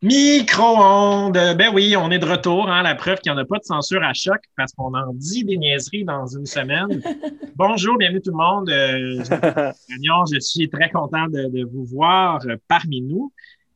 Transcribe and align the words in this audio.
Micro-ondes! 0.00 1.32
Ben 1.32 1.70
oui, 1.74 1.96
on 1.96 2.10
est 2.10 2.20
de 2.20 2.24
retour. 2.24 2.70
Hein, 2.70 2.82
la 2.82 2.94
preuve 2.94 3.18
qu'il 3.18 3.32
n'y 3.32 3.38
en 3.38 3.42
a 3.42 3.44
pas 3.44 3.58
de 3.58 3.64
censure 3.64 4.02
à 4.02 4.14
choc 4.14 4.40
parce 4.56 4.72
qu'on 4.72 4.94
en 4.94 5.12
dit 5.12 5.44
des 5.44 5.58
niaiseries 5.58 6.04
dans 6.04 6.26
une 6.26 6.46
semaine. 6.46 7.02
Bonjour, 7.56 7.98
bienvenue 7.98 8.22
tout 8.22 8.30
le 8.30 8.36
monde. 8.36 8.70
Euh, 8.70 10.24
je 10.32 10.40
suis 10.40 10.70
très 10.70 10.88
content 10.90 11.26
de, 11.26 11.64
vous 11.64 11.84
voir 11.84 12.40
parmi 12.68 13.02
nous. 13.02 13.32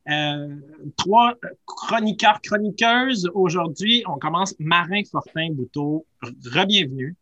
Euh, 0.09 0.55
trois 0.97 1.35
chroniqueurs, 1.65 2.39
chroniqueuses. 2.41 3.29
Aujourd'hui, 3.33 4.03
on 4.07 4.17
commence 4.17 4.55
Marin 4.59 5.01
Fortin 5.11 5.49
Bouteau. 5.51 6.05
Re-bienvenue. 6.21 7.15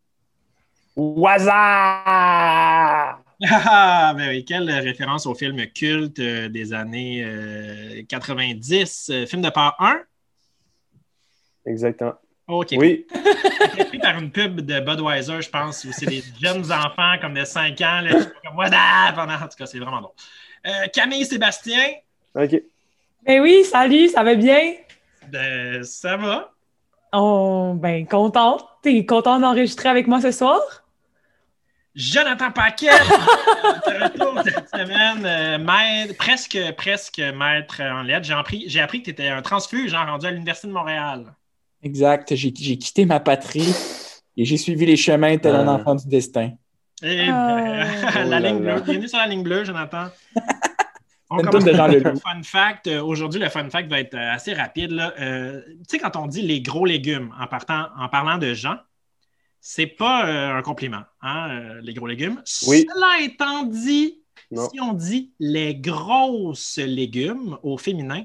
Waza! 0.96 1.52
Ah, 3.50 4.14
ben 4.16 4.28
oui, 4.28 4.44
quelle 4.44 4.70
référence 4.70 5.26
au 5.26 5.34
film 5.34 5.56
culte 5.74 6.20
euh, 6.20 6.48
des 6.48 6.72
années 6.72 7.26
90, 8.08 9.10
euh, 9.10 9.14
euh, 9.14 9.26
film 9.26 9.42
de 9.42 9.50
part 9.50 9.74
1? 9.80 10.00
Exactement. 11.66 12.14
OK. 12.46 12.74
Oui. 12.76 13.06
par 14.00 14.18
une 14.18 14.30
pub 14.30 14.60
de 14.60 14.80
Budweiser, 14.80 15.42
je 15.42 15.50
pense, 15.50 15.84
où 15.84 15.92
c'est 15.92 16.06
des 16.06 16.22
jeunes 16.40 16.70
enfants 16.70 17.14
comme 17.20 17.34
de 17.34 17.44
5 17.44 17.80
ans, 17.80 18.00
là, 18.02 18.10
comme 18.44 18.56
pendant. 19.14 19.34
En 19.34 19.48
tout 19.48 19.56
cas, 19.58 19.66
c'est 19.66 19.78
vraiment 19.78 20.00
drôle. 20.00 20.14
Camille 20.92 21.24
Sébastien? 21.24 21.82
OK. 22.34 22.62
Ben 23.24 23.40
oui, 23.40 23.64
salut, 23.64 24.08
ça 24.08 24.22
va 24.22 24.34
bien? 24.34 24.74
Ben, 25.28 25.82
ça 25.82 26.16
va. 26.16 26.52
Oh, 27.12 27.74
ben, 27.76 28.06
contente. 28.06 28.66
T'es 28.82 29.04
content 29.04 29.38
d'enregistrer 29.38 29.88
avec 29.88 30.06
moi 30.06 30.20
ce 30.20 30.30
soir? 30.30 30.60
Jonathan 31.94 32.50
Paquet, 32.50 32.90
retour 32.90 34.42
cette 34.44 34.70
semaine, 34.70 35.26
euh, 35.26 35.58
maître, 35.58 36.16
presque, 36.16 36.58
presque 36.78 37.18
maître 37.18 37.82
en 37.82 38.02
lettres. 38.02 38.26
J'ai 38.26 38.32
appris, 38.32 38.64
j'ai 38.66 38.80
appris 38.80 39.00
que 39.00 39.04
tu 39.06 39.10
étais 39.10 39.28
un 39.28 39.42
transfuge 39.42 39.92
hein, 39.92 40.06
rendu 40.06 40.24
à 40.24 40.30
l'Université 40.30 40.68
de 40.68 40.72
Montréal. 40.72 41.34
Exact. 41.82 42.34
J'ai, 42.34 42.52
quitté 42.52 43.04
ma 43.04 43.20
patrie 43.20 43.74
et 44.38 44.44
j'ai 44.46 44.56
suivi 44.56 44.86
les 44.86 44.96
chemins 44.96 45.36
tel 45.36 45.54
un 45.54 45.68
ah. 45.68 45.72
enfant 45.72 45.94
du 45.94 46.08
destin. 46.08 46.52
Et, 47.02 47.28
ah. 47.28 48.24
la 48.24 48.40
ligne 48.40 48.60
bleue. 48.60 48.80
Bienvenue 48.80 49.08
sur 49.08 49.18
la 49.18 49.26
ligne 49.26 49.42
bleue, 49.42 49.64
Jonathan. 49.64 50.06
On 51.28 51.38
commence 51.38 51.64
de 51.64 51.70
le 51.72 52.16
fun 52.16 52.42
fact. 52.42 52.86
Euh, 52.86 53.02
aujourd'hui, 53.02 53.40
le 53.40 53.48
fun 53.50 53.68
fact 53.68 53.90
va 53.90 54.00
être 54.00 54.14
euh, 54.14 54.32
assez 54.32 54.54
rapide. 54.54 54.90
tu 55.18 55.84
sais, 55.88 55.98
quand 55.98 56.16
on 56.16 56.26
dit 56.26 56.42
les 56.42 56.60
gros 56.60 56.84
légumes 56.84 57.34
en, 57.40 57.46
partant, 57.46 57.86
en 57.98 58.08
parlant 58.08 58.36
de 58.36 58.52
gens, 58.52 58.76
c'est 59.64 59.86
pas 59.86 60.26
euh, 60.26 60.58
un 60.58 60.62
compliment, 60.62 61.04
hein, 61.22 61.50
euh, 61.50 61.80
les 61.82 61.94
gros 61.94 62.08
légumes. 62.08 62.42
Cela 62.44 63.24
étant 63.24 63.62
dit, 63.62 64.20
si 64.50 64.80
on 64.80 64.92
dit 64.92 65.32
les 65.38 65.76
grosses 65.76 66.78
légumes 66.78 67.56
au 67.62 67.78
féminin, 67.78 68.24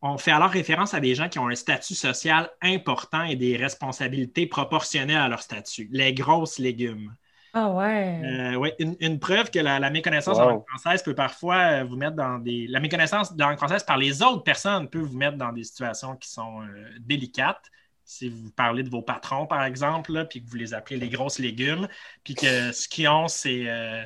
on 0.00 0.16
fait 0.16 0.30
alors 0.30 0.48
référence 0.48 0.94
à 0.94 1.00
des 1.00 1.14
gens 1.14 1.28
qui 1.28 1.38
ont 1.38 1.48
un 1.48 1.54
statut 1.54 1.94
social 1.94 2.48
important 2.62 3.22
et 3.24 3.36
des 3.36 3.56
responsabilités 3.58 4.46
proportionnelles 4.46 5.18
à 5.18 5.28
leur 5.28 5.42
statut. 5.42 5.90
Les 5.92 6.14
grosses 6.14 6.58
légumes. 6.58 7.14
Ah 7.52 7.70
ouais. 7.70 8.22
Euh, 8.24 8.54
ouais 8.56 8.74
une, 8.78 9.18
preuve 9.18 9.50
que 9.50 9.58
la, 9.58 9.90
méconnaissance 9.90 10.38
en 10.38 10.48
langue 10.48 10.64
française 10.68 11.02
peut 11.02 11.14
parfois 11.14 11.84
vous 11.84 11.96
mettre 11.96 12.16
dans 12.16 12.38
des. 12.38 12.66
La 12.66 12.80
méconnaissance 12.80 13.34
de 13.34 13.40
la 13.40 13.48
langue 13.48 13.58
française 13.58 13.82
par 13.84 13.98
les 13.98 14.22
autres 14.22 14.42
personnes 14.42 14.88
peut 14.88 15.00
vous 15.00 15.18
mettre 15.18 15.36
dans 15.36 15.52
des 15.52 15.64
situations 15.64 16.16
qui 16.16 16.30
sont 16.30 16.62
délicates 17.00 17.70
si 18.08 18.30
vous 18.30 18.50
parlez 18.50 18.82
de 18.82 18.88
vos 18.88 19.02
patrons, 19.02 19.46
par 19.46 19.62
exemple, 19.64 20.26
puis 20.30 20.42
que 20.42 20.48
vous 20.48 20.56
les 20.56 20.72
appelez 20.72 20.96
les 20.96 21.10
grosses 21.10 21.38
légumes, 21.38 21.86
puis 22.24 22.34
que 22.34 22.72
ce 22.72 22.88
qu'ils 22.88 23.06
ont, 23.06 23.28
c'est. 23.28 23.68
Euh, 23.68 24.02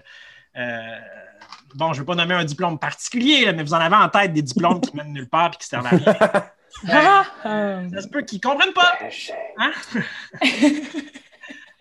euh, 0.56 0.98
bon, 1.76 1.92
je 1.92 1.98
ne 1.98 2.00
veux 2.00 2.06
pas 2.06 2.16
nommer 2.16 2.34
un 2.34 2.44
diplôme 2.44 2.80
particulier, 2.80 3.52
mais 3.52 3.62
vous 3.62 3.74
en 3.74 3.78
avez 3.78 3.94
en 3.94 4.08
tête 4.08 4.32
des 4.32 4.42
diplômes 4.42 4.80
qui 4.80 4.96
mènent 4.96 5.12
nulle 5.12 5.28
part 5.28 5.52
et 5.54 5.56
qui 5.56 5.68
servent 5.68 5.86
à 5.86 5.90
rien. 5.90 6.44
Euh, 7.46 7.90
ça 7.94 8.02
se 8.02 8.08
peut 8.08 8.22
qu'ils 8.22 8.40
ne 8.42 8.50
comprennent 8.50 8.72
pas. 8.72 8.98
Hein? 9.58 9.72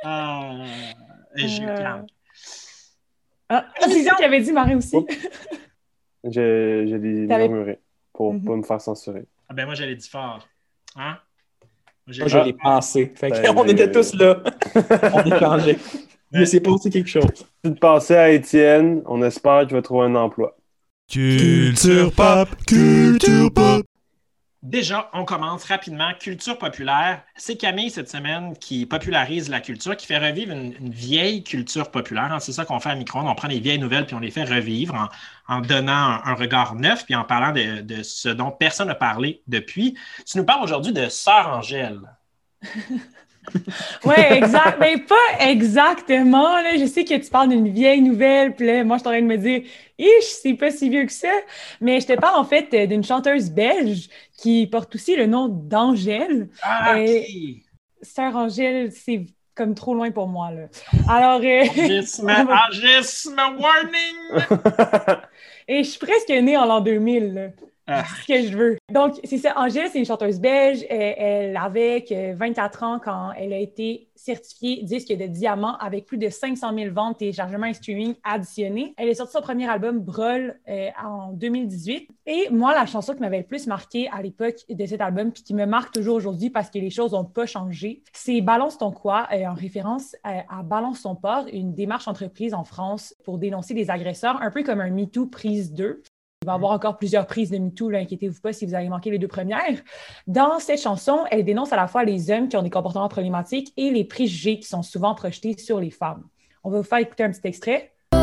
et 1.36 1.48
j'ai 1.48 1.66
Ah, 3.50 3.66
c'est 3.82 4.04
ça 4.04 4.14
qu'il 4.14 4.26
avait 4.26 4.42
dit, 4.42 4.52
Marie 4.52 4.76
aussi. 4.76 4.96
J'ai 6.24 7.00
dit 7.00 7.26
murmuré 7.26 7.80
pour 8.14 8.32
ne 8.32 8.38
mhm. 8.38 8.46
pas 8.46 8.56
me 8.58 8.64
faire 8.64 8.80
censurer. 8.80 9.26
Ah 9.50 9.56
ben 9.56 9.66
moi, 9.66 9.74
j'allais 9.74 9.96
dire 9.96 10.12
fort. 10.12 10.48
Hein? 10.96 11.18
Moi, 12.08 12.28
je 12.28 12.38
l'ai 12.40 12.54
pensé. 12.54 13.14
Ben, 13.22 13.32
on 13.56 13.66
était 13.66 13.92
tous 13.92 14.14
là. 14.16 14.42
on 15.14 15.24
échangeait. 15.24 15.78
Mais 16.32 16.46
c'est 16.46 16.62
pas 16.62 16.72
aussi 16.72 16.90
quelque 16.90 17.10
chose. 17.10 17.46
Tu 17.64 17.74
te 17.74 17.80
passais 17.80 18.18
à 18.18 18.30
Étienne, 18.30 19.02
on 19.06 19.22
espère 19.22 19.62
que 19.62 19.70
tu 19.70 19.74
vas 19.76 19.82
trouver 19.82 20.06
un 20.06 20.16
emploi. 20.16 20.58
Culture 21.10 22.12
pop, 22.14 22.50
culture 22.66 23.52
pop. 23.54 23.86
Déjà, 24.64 25.10
on 25.14 25.26
commence 25.26 25.64
rapidement. 25.64 26.14
Culture 26.20 26.56
populaire. 26.60 27.24
C'est 27.36 27.58
Camille 27.58 27.90
cette 27.90 28.10
semaine 28.10 28.56
qui 28.56 28.86
popularise 28.86 29.50
la 29.50 29.60
culture, 29.60 29.98
qui 29.98 30.06
fait 30.06 30.20
revivre 30.20 30.52
une, 30.52 30.92
vieille 30.92 31.44
culture 31.44 31.90
populaire. 31.90 32.32
Hein, 32.32 32.40
c'est 32.40 32.52
ça 32.52 32.64
qu'on 32.64 32.80
fait 32.80 32.92
à 32.92 32.96
Micro. 32.96 33.20
On 33.20 33.34
prend 33.34 33.48
les 33.48 33.60
vieilles 33.60 33.80
nouvelles 33.80 34.06
puis 34.06 34.14
on 34.14 34.20
les 34.20 34.30
fait 34.30 34.44
revivre 34.44 35.10
en, 35.48 35.62
donnant 35.62 36.22
un, 36.24 36.36
regard 36.36 36.76
neuf 36.76 37.06
puis 37.06 37.16
en 37.16 37.24
parlant 37.24 37.52
de, 37.52 38.04
ce 38.04 38.30
dont 38.30 38.52
personne 38.52 38.88
n'a 38.88 38.96
parlé 38.96 39.42
depuis. 39.48 39.98
Tu 40.28 40.38
nous 40.38 40.46
parles 40.46 40.64
aujourd'hui 40.64 40.94
de 40.94 41.10
Sœur 41.10 41.48
Angèle. 41.50 42.00
oui, 44.06 44.16
exact. 44.30 44.78
Mais 44.80 44.98
pas 44.98 45.16
exactement. 45.40 46.62
Là. 46.62 46.78
Je 46.78 46.86
sais 46.86 47.04
que 47.04 47.16
tu 47.16 47.30
parles 47.30 47.50
d'une 47.50 47.70
vieille 47.70 48.02
nouvelle, 48.02 48.56
puis 48.56 48.66
là, 48.66 48.84
moi, 48.84 48.98
je 48.98 49.02
suis 49.02 49.08
en 49.08 49.12
train 49.12 49.22
de 49.22 49.28
me 49.28 49.38
dire, 49.38 49.64
ich, 49.98 50.24
c'est 50.24 50.54
pas 50.54 50.72
si 50.72 50.90
vieux 50.90 51.06
que 51.06 51.12
ça. 51.12 51.32
Mais 51.80 52.00
je 52.00 52.08
te 52.08 52.14
parle 52.14 52.40
en 52.40 52.46
fait 52.46 52.88
d'une 52.88 53.04
chanteuse 53.04 53.50
belge 53.50 54.10
qui 54.38 54.68
porte 54.68 54.96
aussi 54.96 55.16
le 55.16 55.26
nom 55.26 55.48
d'Angèle. 55.48 56.50
Ah, 56.62 56.98
Sœur 58.02 58.36
Angèle, 58.36 58.92
c'est 58.92 59.26
comme 59.54 59.76
trop 59.76 59.94
loin 59.94 60.12
pour 60.12 60.28
moi. 60.28 60.52
Là. 60.52 60.64
Alors. 61.08 61.42
Euh... 61.44 61.66
warning! 63.60 64.46
Et 65.68 65.84
je 65.84 65.90
suis 65.90 66.00
presque 66.00 66.30
née 66.30 66.58
en 66.58 66.66
l'an 66.66 66.82
2000. 66.82 67.54
Ah. 67.88 68.04
ce 68.06 68.28
que 68.28 68.48
je 68.48 68.58
veux. 68.58 68.78
Donc, 68.92 69.20
c'est 69.24 69.38
ça. 69.38 69.54
Angèle, 69.58 69.90
c'est 69.92 70.00
une 70.00 70.06
chanteuse 70.06 70.40
belge. 70.40 70.86
Elle, 70.90 71.58
avait 71.58 72.06
24 72.38 72.84
ans 72.84 73.00
quand 73.04 73.32
elle 73.38 73.54
a 73.54 73.58
été 73.58 74.10
certifiée 74.16 74.84
disque 74.84 75.12
de 75.12 75.26
diamant 75.26 75.78
avec 75.78 76.06
plus 76.06 76.18
de 76.18 76.30
500 76.30 76.76
000 76.76 76.94
ventes, 76.94 77.18
téléchargements 77.18 77.66
et 77.66 77.74
streaming 77.74 78.14
additionnés. 78.24 78.94
Elle 78.98 79.10
est 79.10 79.16
sortie 79.16 79.34
son 79.34 79.42
premier 79.42 79.68
album, 79.68 80.00
Brol, 80.00 80.60
euh, 80.70 80.90
en 81.04 81.32
2018. 81.34 82.10
Et 82.28 82.48
moi, 82.52 82.76
la 82.76 82.86
chanson 82.86 83.14
qui 83.14 83.20
m'avait 83.22 83.40
le 83.40 83.46
plus 83.46 83.66
marqué 83.68 84.10
à 84.10 84.22
l'époque 84.22 84.58
de 84.70 84.86
cet 84.86 85.02
album, 85.02 85.32
puis 85.32 85.44
qui 85.44 85.54
me 85.54 85.66
marque 85.66 85.94
toujours 85.94 86.16
aujourd'hui 86.16 86.50
parce 86.50 86.70
que 86.70 86.78
les 86.78 86.92
choses 86.92 87.14
n'ont 87.14 87.26
pas 87.26 87.46
changé, 87.46 88.04
c'est 88.14 88.42
Balance 88.42 88.78
ton 88.78 88.92
quoi, 88.92 89.28
euh, 89.34 89.46
en 89.46 89.54
référence 89.54 90.16
à, 90.24 90.60
à 90.60 90.64
Balance 90.64 91.02
ton 91.02 91.16
port, 91.16 91.46
une 91.52 91.74
démarche 91.74 92.08
entreprise 92.08 92.54
en 92.54 92.64
France 92.64 93.16
pour 93.24 93.40
dénoncer 93.40 93.74
des 93.74 93.90
agresseurs, 93.90 94.40
un 94.42 94.52
peu 94.52 94.64
comme 94.64 94.82
un 94.82 94.92
MeToo 94.92 95.26
prise 95.26 95.74
2. 95.74 96.04
Il 96.44 96.48
va 96.48 96.54
y 96.54 96.56
avoir 96.56 96.72
encore 96.72 96.98
plusieurs 96.98 97.28
prises 97.28 97.52
de 97.52 97.60
MeToo, 97.60 97.92
inquiétez-vous 97.94 98.42
pas 98.42 98.52
si 98.52 98.66
vous 98.66 98.74
avez 98.74 98.90
manqué 98.90 99.12
les 99.12 99.20
deux 99.20 99.28
premières. 99.28 99.62
Dans 100.26 100.58
cette 100.58 100.82
chanson, 100.82 101.20
elle 101.30 101.46
dénonce 101.46 101.72
à 101.72 101.76
la 101.76 101.86
fois 101.86 102.04
les 102.04 102.32
hommes 102.32 102.48
qui 102.48 102.58
ont 102.58 102.64
des 102.64 102.72
comportements 102.72 103.08
problématiques 103.10 103.72
et 103.78 103.92
les 103.92 104.06
préjugés 104.06 104.58
qui 104.58 104.68
sont 104.68 104.82
souvent 104.82 105.14
projetés 105.14 105.56
sur 105.60 105.80
les 105.80 105.92
femmes. 105.92 106.24
On 106.64 106.72
va 106.72 106.80
vous 106.80 106.84
faire 106.84 106.98
écouter 106.98 107.26
un 107.26 107.30
petit 107.30 107.42
extrait. 107.44 107.94
les 108.14 108.20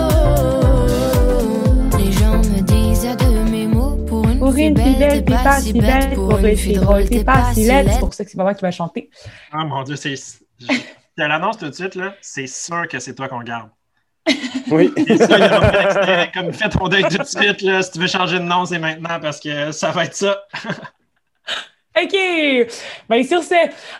gens 2.11 2.39
me 2.39 2.61
disent 2.63 3.03
de 3.05 3.51
mes 3.53 3.69
mots 3.69 4.05
pour 4.05 4.29
une, 4.29 4.41
pour 4.41 4.49
une 4.49 4.77
fille 4.77 4.97
belle, 4.97 5.25
t'es 5.25 5.35
pas 5.37 5.61
si 5.61 5.73
belle, 5.75 6.15
pour 6.15 6.39
une 6.39 6.57
fille 6.57 6.75
drôle, 6.75 7.09
t'es 7.09 7.23
pas 7.23 7.55
si 7.55 7.67
laide. 7.67 7.89
C'est 7.89 8.01
pour 8.01 8.13
ça 8.13 8.25
que 8.25 8.31
c'est 8.33 8.37
pas 8.37 8.43
moi 8.43 8.55
qui 8.55 8.63
va 8.63 8.73
chanter. 8.73 9.11
Ah 9.53 9.65
mon 9.65 9.85
Dieu, 9.85 9.95
c'est... 9.95 10.17
Je 10.59 11.23
l'annonce 11.23 11.59
tout 11.59 11.69
de 11.69 11.73
suite, 11.73 11.95
là, 11.95 12.17
c'est 12.21 12.49
sûr 12.49 12.89
que 12.89 12.99
c'est 12.99 13.15
toi 13.15 13.29
qu'on 13.29 13.45
garde. 13.45 13.71
Oui. 14.71 14.93
comme 16.35 16.53
fais 16.53 16.69
ton 16.69 16.89
deuil 16.89 17.05
tout 17.05 17.19
de 17.19 17.25
suite, 17.25 17.63
là, 17.63 17.83
si 17.83 17.93
tu 17.93 17.99
veux 17.99 18.07
changer 18.07 18.39
de 18.39 18.45
nom, 18.45 18.65
c'est 18.65 18.79
maintenant 18.79 19.19
parce 19.21 19.41
que 19.41 19.73
ça 19.73 19.91
va 19.91 20.05
être 20.05 20.15
ça. 20.15 20.43
OK. 22.01 22.17
Bien, 23.09 23.23
sur 23.25 23.43
ce, 23.43 23.55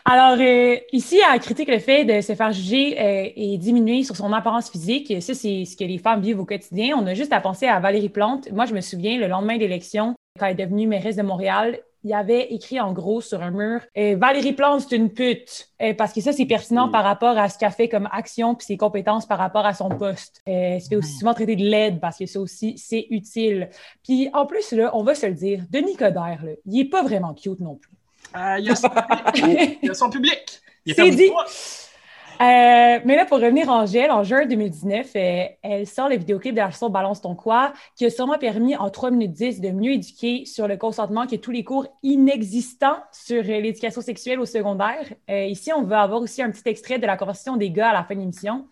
alors, 0.05 0.39
euh, 0.39 0.77
ici, 0.93 1.21
à 1.29 1.39
critique 1.39 1.69
le 1.69 1.79
fait 1.79 2.05
de 2.05 2.21
se 2.21 2.35
faire 2.35 2.53
juger 2.53 3.01
euh, 3.01 3.29
et 3.35 3.59
diminuer 3.59 4.05
sur 4.05 4.15
son 4.17 4.33
apparence 4.33 4.71
physique, 4.71 5.13
ça, 5.21 5.35
c'est 5.35 5.65
ce 5.65 5.77
que 5.77 5.85
les 5.85 5.99
femmes 5.99 6.21
vivent 6.21 6.41
au 6.41 6.45
quotidien. 6.45 6.97
On 6.97 7.07
a 7.07 7.15
juste 7.15 7.33
à 7.33 7.41
penser 7.41 7.67
à 7.67 7.81
Valérie 7.81 8.09
Plante. 8.09 8.51
Moi, 8.53 8.67
je 8.67 8.75
me 8.75 8.81
souviens, 8.81 9.19
le 9.19 9.27
lendemain 9.27 9.57
d'élection, 9.57 10.15
quand 10.39 10.47
elle 10.47 10.61
est 10.61 10.65
devenue 10.65 10.87
mairesse 10.87 11.17
de 11.17 11.23
Montréal, 11.23 11.81
il 12.09 12.13
y 12.13 12.15
avait 12.15 12.55
écrit 12.55 12.81
en 12.81 12.95
gros 12.95 13.21
sur 13.21 13.43
un 13.43 13.51
mur 13.51 13.83
euh, 13.99 14.17
Valérie 14.19 14.55
Plante, 14.55 14.87
c'est 14.89 14.97
une 14.97 15.13
pute. 15.13 15.69
parce 15.99 16.15
que 16.15 16.23
ça, 16.23 16.33
c'est 16.33 16.47
pertinent 16.47 16.89
par 16.89 17.05
rapport 17.05 17.37
à 17.37 17.51
ce 17.51 17.59
qu'elle 17.59 17.71
fait 17.71 17.91
comme 17.91 18.09
action 18.11 18.55
puis 18.55 18.65
ses 18.65 18.79
compétences 18.79 19.27
par 19.27 19.37
rapport 19.37 19.67
à 19.67 19.75
son 19.75 19.91
poste. 19.91 20.41
Euh, 20.49 20.81
se 20.81 20.89
fait 20.89 20.97
aussi 20.97 21.13
souvent 21.19 21.35
traiter 21.35 21.55
de 21.55 21.65
laide 21.65 22.01
parce 22.01 22.17
que 22.17 22.25
ça 22.25 22.41
aussi, 22.41 22.79
c'est 22.79 23.07
utile. 23.11 23.69
Puis 24.03 24.31
en 24.33 24.47
plus, 24.47 24.73
là, 24.73 24.91
on 24.95 25.03
va 25.03 25.15
se 25.15 25.27
le 25.27 25.35
dire, 25.35 25.65
Denis 25.69 25.97
Coderre, 25.97 26.43
là, 26.43 26.53
il 26.65 26.77
n'est 26.77 26.89
pas 26.89 27.03
vraiment 27.03 27.35
cute 27.35 27.61
non 27.61 27.75
plus. 27.75 27.93
il, 28.35 28.65
y 28.65 28.71
a 28.71 28.75
son 28.75 28.89
public. 28.89 29.79
il 29.83 29.91
a 29.91 29.95
son 29.95 30.09
public. 30.09 30.61
C'est 30.87 31.11
dit. 31.11 31.31
Euh, 32.41 33.01
mais 33.05 33.17
là, 33.17 33.25
pour 33.25 33.39
revenir 33.39 33.69
en 33.69 33.85
gel, 33.85 34.13
en 34.13 34.23
juin 34.23 34.47
2019, 34.47 35.11
euh, 35.17 35.45
elle 35.63 35.87
sort 35.89 36.09
le 36.09 36.17
vidéoclip 36.17 36.55
de 36.55 36.61
la 36.61 36.71
chanson 36.71 36.89
Balance 36.89 37.21
ton 37.21 37.35
quoi, 37.35 37.73
qui 37.97 38.07
a 38.07 38.11
sûrement 38.11 38.39
permis 38.39 38.77
en 38.77 38.91
3 38.91 39.11
minutes 39.11 39.33
10 39.33 39.61
de 39.61 39.71
mieux 39.71 39.93
éduquer 39.93 40.45
sur 40.45 40.69
le 40.69 40.77
consentement 40.77 41.27
que 41.27 41.35
tous 41.35 41.51
les 41.51 41.65
cours 41.65 41.89
inexistants 42.05 42.99
sur 43.11 43.43
euh, 43.43 43.61
l'éducation 43.61 44.03
sexuelle 44.03 44.39
au 44.39 44.47
secondaire. 44.47 45.05
ici, 45.29 45.73
on 45.73 45.83
veut 45.83 45.97
avoir 45.97 46.21
aussi 46.21 46.41
un 46.41 46.51
petit 46.51 46.63
extrait 46.67 47.01
de 47.01 47.07
la 47.07 47.17
conversation 47.17 47.57
des 47.57 47.71
gars 47.71 47.91
à 47.91 47.93
la 47.93 48.05
fin 48.05 48.15
de 48.15 48.21
l'émission. 48.21 48.67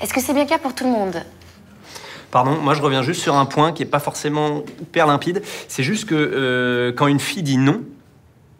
Est-ce 0.00 0.12
que 0.12 0.20
c'est 0.20 0.34
bien 0.34 0.44
clair 0.44 0.60
pour 0.60 0.74
tout 0.74 0.84
le 0.84 0.90
monde? 0.90 1.22
Pardon, 2.30 2.56
moi 2.56 2.74
je 2.74 2.82
reviens 2.82 3.02
juste 3.02 3.22
sur 3.22 3.36
un 3.36 3.46
point 3.46 3.72
qui 3.72 3.84
n'est 3.84 3.88
pas 3.88 4.00
forcément 4.00 4.64
hyper 4.82 5.06
limpide. 5.06 5.42
C'est 5.68 5.82
juste 5.82 6.06
que 6.06 6.92
quand 6.96 7.06
une 7.06 7.20
fille 7.20 7.42
dit 7.42 7.56
non, 7.56 7.82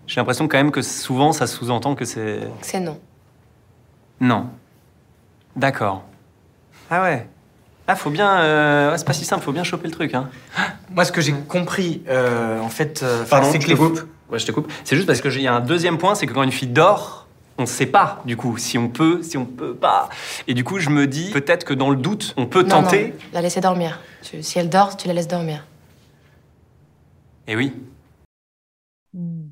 j'ai 0.06 0.20
l'impression 0.20 0.48
quand 0.48 0.56
même 0.56 0.70
que 0.70 0.82
souvent 0.82 1.32
ça 1.32 1.46
sous-entend 1.46 1.94
que 1.94 2.06
c'est. 2.06 2.40
C'est 2.62 2.80
non. 2.80 2.98
Non. 4.20 4.46
D'accord. 5.56 6.04
Ah 6.90 7.02
ouais. 7.02 7.28
Ah, 7.88 7.94
faut 7.94 8.10
bien. 8.10 8.40
Euh... 8.40 8.96
c'est 8.96 9.06
pas 9.06 9.12
si 9.12 9.24
simple, 9.24 9.44
faut 9.44 9.52
bien 9.52 9.64
choper 9.64 9.86
le 9.86 9.92
truc. 9.92 10.14
Hein. 10.14 10.28
Moi, 10.90 11.04
ce 11.04 11.12
que 11.12 11.20
j'ai 11.20 11.32
compris, 11.32 12.02
euh, 12.08 12.60
en 12.60 12.68
fait. 12.68 13.02
Euh, 13.02 13.24
Pardon, 13.24 13.48
c'est 13.50 13.58
que 13.58 13.64
je 13.64 13.70
te 13.70 13.76
coupe. 13.76 14.00
Ouais, 14.30 14.38
je 14.38 14.46
te 14.46 14.52
coupe. 14.52 14.70
C'est 14.84 14.96
juste 14.96 15.06
parce 15.06 15.20
qu'il 15.20 15.40
y 15.40 15.46
a 15.46 15.54
un 15.54 15.60
deuxième 15.60 15.98
point, 15.98 16.14
c'est 16.14 16.26
que 16.26 16.32
quand 16.32 16.42
une 16.42 16.52
fille 16.52 16.68
dort, 16.68 17.26
on 17.58 17.62
ne 17.62 17.66
sait 17.66 17.86
pas, 17.86 18.22
du 18.24 18.36
coup, 18.36 18.58
si 18.58 18.76
on 18.76 18.88
peut, 18.88 19.22
si 19.22 19.38
on 19.38 19.44
peut 19.44 19.74
pas. 19.74 20.08
Et 20.48 20.54
du 20.54 20.64
coup, 20.64 20.78
je 20.78 20.90
me 20.90 21.06
dis, 21.06 21.30
peut-être 21.30 21.64
que 21.64 21.74
dans 21.74 21.90
le 21.90 21.96
doute, 21.96 22.34
on 22.36 22.46
peut 22.46 22.64
tenter. 22.64 23.08
Non, 23.08 23.12
la 23.34 23.40
laisser 23.42 23.60
dormir. 23.60 24.00
si 24.22 24.58
elle 24.58 24.68
dort, 24.68 24.96
tu 24.96 25.06
la 25.06 25.14
laisses 25.14 25.28
dormir. 25.28 25.64
Eh 27.46 27.54
oui. 27.54 27.72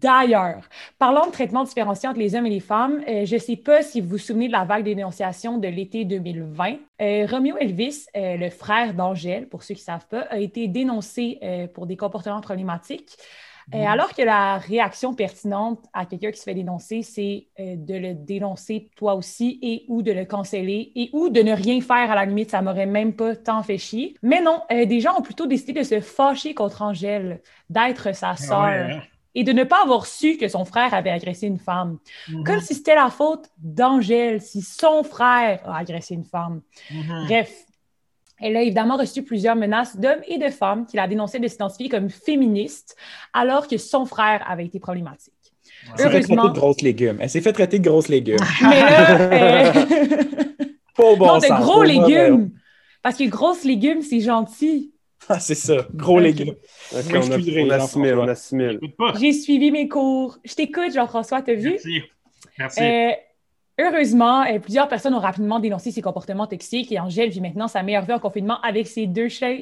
D'ailleurs, 0.04 0.68
parlons 0.98 1.24
de 1.28 1.30
traitement 1.30 1.64
différencié 1.64 2.06
entre 2.06 2.18
les 2.18 2.34
hommes 2.34 2.44
et 2.44 2.50
les 2.50 2.60
femmes. 2.60 3.02
Euh, 3.08 3.24
je 3.24 3.36
ne 3.36 3.40
sais 3.40 3.56
pas 3.56 3.80
si 3.80 4.02
vous 4.02 4.08
vous 4.10 4.18
souvenez 4.18 4.48
de 4.48 4.52
la 4.52 4.66
vague 4.66 4.84
des 4.84 4.94
dénonciations 4.94 5.56
de 5.56 5.66
l'été 5.66 6.04
2020. 6.04 6.74
Euh, 7.00 7.26
Romeo 7.26 7.56
Elvis, 7.56 8.04
euh, 8.14 8.36
le 8.36 8.50
frère 8.50 8.92
d'Angèle, 8.92 9.48
pour 9.48 9.62
ceux 9.62 9.72
qui 9.72 9.80
ne 9.80 9.86
savent 9.86 10.06
pas, 10.06 10.20
a 10.28 10.36
été 10.36 10.68
dénoncé 10.68 11.40
pour 11.72 11.86
des 11.86 11.96
comportements 11.96 12.42
problématiques. 12.42 13.16
Mm. 13.72 13.76
Alors 13.86 14.12
que 14.12 14.20
la 14.20 14.58
réaction 14.58 15.14
pertinente 15.14 15.82
à 15.94 16.04
quelqu'un 16.04 16.32
qui 16.32 16.38
se 16.38 16.44
fait 16.44 16.54
dénoncer, 16.54 17.00
c'est 17.00 17.46
de 17.58 17.94
le 17.94 18.12
dénoncer 18.12 18.90
toi 18.96 19.14
aussi 19.14 19.58
et 19.62 19.86
ou 19.88 20.02
de 20.02 20.12
le 20.12 20.26
canceller 20.26 20.92
et 20.94 21.08
ou 21.14 21.30
de 21.30 21.40
ne 21.40 21.52
rien 21.52 21.80
faire 21.80 22.10
à 22.10 22.14
la 22.14 22.26
limite, 22.26 22.50
ça 22.50 22.60
m'aurait 22.60 22.84
même 22.84 23.14
pas 23.14 23.34
tant 23.36 23.62
fait 23.62 23.78
chier. 23.78 24.16
Mais 24.22 24.42
non, 24.42 24.60
des 24.68 25.00
gens 25.00 25.18
ont 25.18 25.22
plutôt 25.22 25.46
décidé 25.46 25.72
de 25.72 25.82
se 25.82 26.00
fâcher 26.00 26.52
contre 26.52 26.82
Angèle, 26.82 27.40
d'être 27.70 28.14
sa 28.14 28.30
ah 28.30 28.36
sœur 28.36 29.02
et 29.34 29.44
de 29.44 29.52
ne 29.52 29.64
pas 29.64 29.82
avoir 29.82 30.06
su 30.06 30.36
que 30.36 30.48
son 30.48 30.64
frère 30.64 30.94
avait 30.94 31.10
agressé 31.10 31.46
une 31.46 31.58
femme. 31.58 31.98
Mhm. 32.28 32.44
Comme 32.44 32.60
si 32.60 32.74
c'était 32.74 32.94
la 32.94 33.10
faute 33.10 33.50
d'Angèle, 33.58 34.40
si 34.40 34.62
son 34.62 35.02
frère 35.02 35.60
a 35.64 35.78
agressé 35.78 36.14
une 36.14 36.24
femme. 36.24 36.60
Mhm. 36.90 37.26
Bref, 37.26 37.52
elle 38.40 38.56
a 38.56 38.62
évidemment 38.62 38.96
reçu 38.96 39.22
plusieurs 39.22 39.56
menaces 39.56 39.96
d'hommes 39.96 40.22
et 40.26 40.38
de 40.38 40.48
femmes 40.50 40.86
qui 40.86 40.96
la 40.96 41.06
dénonçaient 41.06 41.38
de 41.38 41.48
s'identifier 41.48 41.88
comme 41.88 42.10
féministe, 42.10 42.96
alors 43.32 43.68
que 43.68 43.78
son 43.78 44.06
frère 44.06 44.44
avait 44.48 44.66
été 44.66 44.80
problématique. 44.80 45.32
Elle 45.92 45.98
s'est 45.98 46.10
fait 46.10 46.20
traiter 46.20 46.48
de 46.48 46.58
grosses 46.58 46.80
légumes. 46.80 47.18
Elle 47.20 47.30
s'est 47.30 47.40
fait 47.40 47.52
traiter 47.52 47.78
de 47.78 47.88
grosses 47.88 48.08
légumes. 48.08 48.38
Mais 48.62 48.80
là, 48.80 49.72
bon 50.96 51.16
non, 51.18 51.38
de 51.38 51.62
gros 51.62 51.82
légumes. 51.82 52.50
Parce 53.02 53.18
que 53.18 53.24
grosses 53.24 53.64
légumes, 53.64 54.02
c'est 54.02 54.20
gentil. 54.20 54.93
Ah, 55.28 55.40
c'est 55.40 55.54
ça, 55.54 55.86
gros 55.94 56.20
légumes. 56.20 56.54
Okay, 56.92 57.16
on, 57.16 57.30
a, 57.70 57.76
assimile, 57.76 58.14
on 58.18 58.28
assimile. 58.28 58.80
J'ai 59.18 59.32
suivi 59.32 59.70
mes 59.70 59.88
cours. 59.88 60.38
Je 60.44 60.54
t'écoute, 60.54 60.92
Jean-François, 60.92 61.40
t'as 61.40 61.54
vu? 61.54 61.70
Merci. 61.70 62.02
Merci. 62.58 62.82
Euh, 62.82 63.10
heureusement, 63.78 64.42
euh, 64.42 64.58
plusieurs 64.58 64.86
personnes 64.86 65.14
ont 65.14 65.20
rapidement 65.20 65.60
dénoncé 65.60 65.90
ses 65.90 66.02
comportements 66.02 66.46
toxiques 66.46 66.92
et 66.92 67.00
Angèle 67.00 67.30
vit 67.30 67.40
maintenant 67.40 67.68
sa 67.68 67.82
meilleure 67.82 68.04
vie 68.04 68.12
en 68.12 68.18
confinement 68.18 68.60
avec 68.60 68.86
ses 68.86 69.06
deux 69.06 69.28
chiens, 69.28 69.58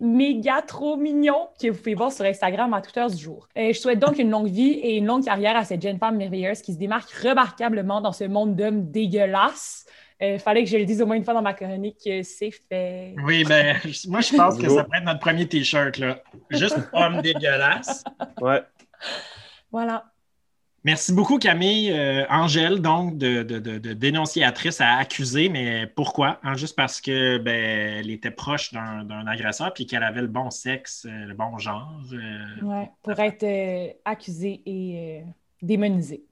méga 0.00 0.60
trop 0.62 0.96
mignons 0.96 1.48
que 1.60 1.68
vous 1.68 1.78
pouvez 1.78 1.94
voir 1.94 2.12
sur 2.12 2.24
Instagram 2.24 2.74
à 2.74 2.82
toute 2.82 2.96
heure 2.96 3.10
du 3.10 3.22
jour. 3.22 3.48
Euh, 3.56 3.72
je 3.72 3.78
souhaite 3.78 4.00
donc 4.00 4.18
une 4.18 4.30
longue 4.30 4.48
vie 4.48 4.72
et 4.72 4.96
une 4.96 5.06
longue 5.06 5.24
carrière 5.24 5.56
à 5.56 5.64
cette 5.64 5.82
jeune 5.82 5.98
femme 5.98 6.16
merveilleuse 6.16 6.62
qui 6.62 6.72
se 6.74 6.78
démarque 6.78 7.10
remarquablement 7.10 8.00
dans 8.00 8.12
ce 8.12 8.24
monde 8.24 8.56
d'hommes 8.56 8.90
dégueulasses. 8.90 9.85
Il 10.20 10.26
euh, 10.26 10.38
fallait 10.38 10.64
que 10.64 10.70
je 10.70 10.78
le 10.78 10.86
dise 10.86 11.02
au 11.02 11.06
moins 11.06 11.16
une 11.16 11.24
fois 11.24 11.34
dans 11.34 11.42
ma 11.42 11.52
chronique, 11.52 12.08
c'est 12.22 12.50
fait. 12.50 13.14
Oui, 13.22 13.44
ben, 13.44 13.76
moi, 14.08 14.20
je 14.20 14.34
pense 14.34 14.56
que 14.56 14.68
ça 14.68 14.84
pourrait 14.84 14.98
être 14.98 15.04
notre 15.04 15.20
premier 15.20 15.46
T-shirt, 15.46 15.98
là. 15.98 16.22
Juste 16.50 16.78
homme 16.92 17.20
dégueulasse. 17.20 18.02
Ouais. 18.40 18.62
Voilà. 19.70 20.04
Merci 20.84 21.12
beaucoup, 21.12 21.38
Camille. 21.38 21.90
Euh, 21.90 22.24
Angèle, 22.30 22.80
donc, 22.80 23.18
de, 23.18 23.42
dénonciatrice 23.92 24.80
à 24.80 24.94
accuser, 24.96 25.48
mais 25.50 25.86
pourquoi? 25.86 26.38
Hein, 26.44 26.54
juste 26.54 26.76
parce 26.76 27.00
que 27.00 27.38
ben, 27.38 27.98
elle 27.98 28.10
était 28.10 28.30
proche 28.30 28.72
d'un 28.72 29.26
agresseur 29.26 29.74
puis 29.74 29.84
qu'elle 29.84 30.04
avait 30.04 30.22
le 30.22 30.28
bon 30.28 30.48
sexe, 30.50 31.06
euh, 31.10 31.26
le 31.26 31.34
bon 31.34 31.58
genre. 31.58 31.92
oui, 32.62 32.84
pour 33.02 33.18
être 33.18 33.96
accusée 34.04 34.62
et 34.64 35.24
démonisée. 35.60 36.24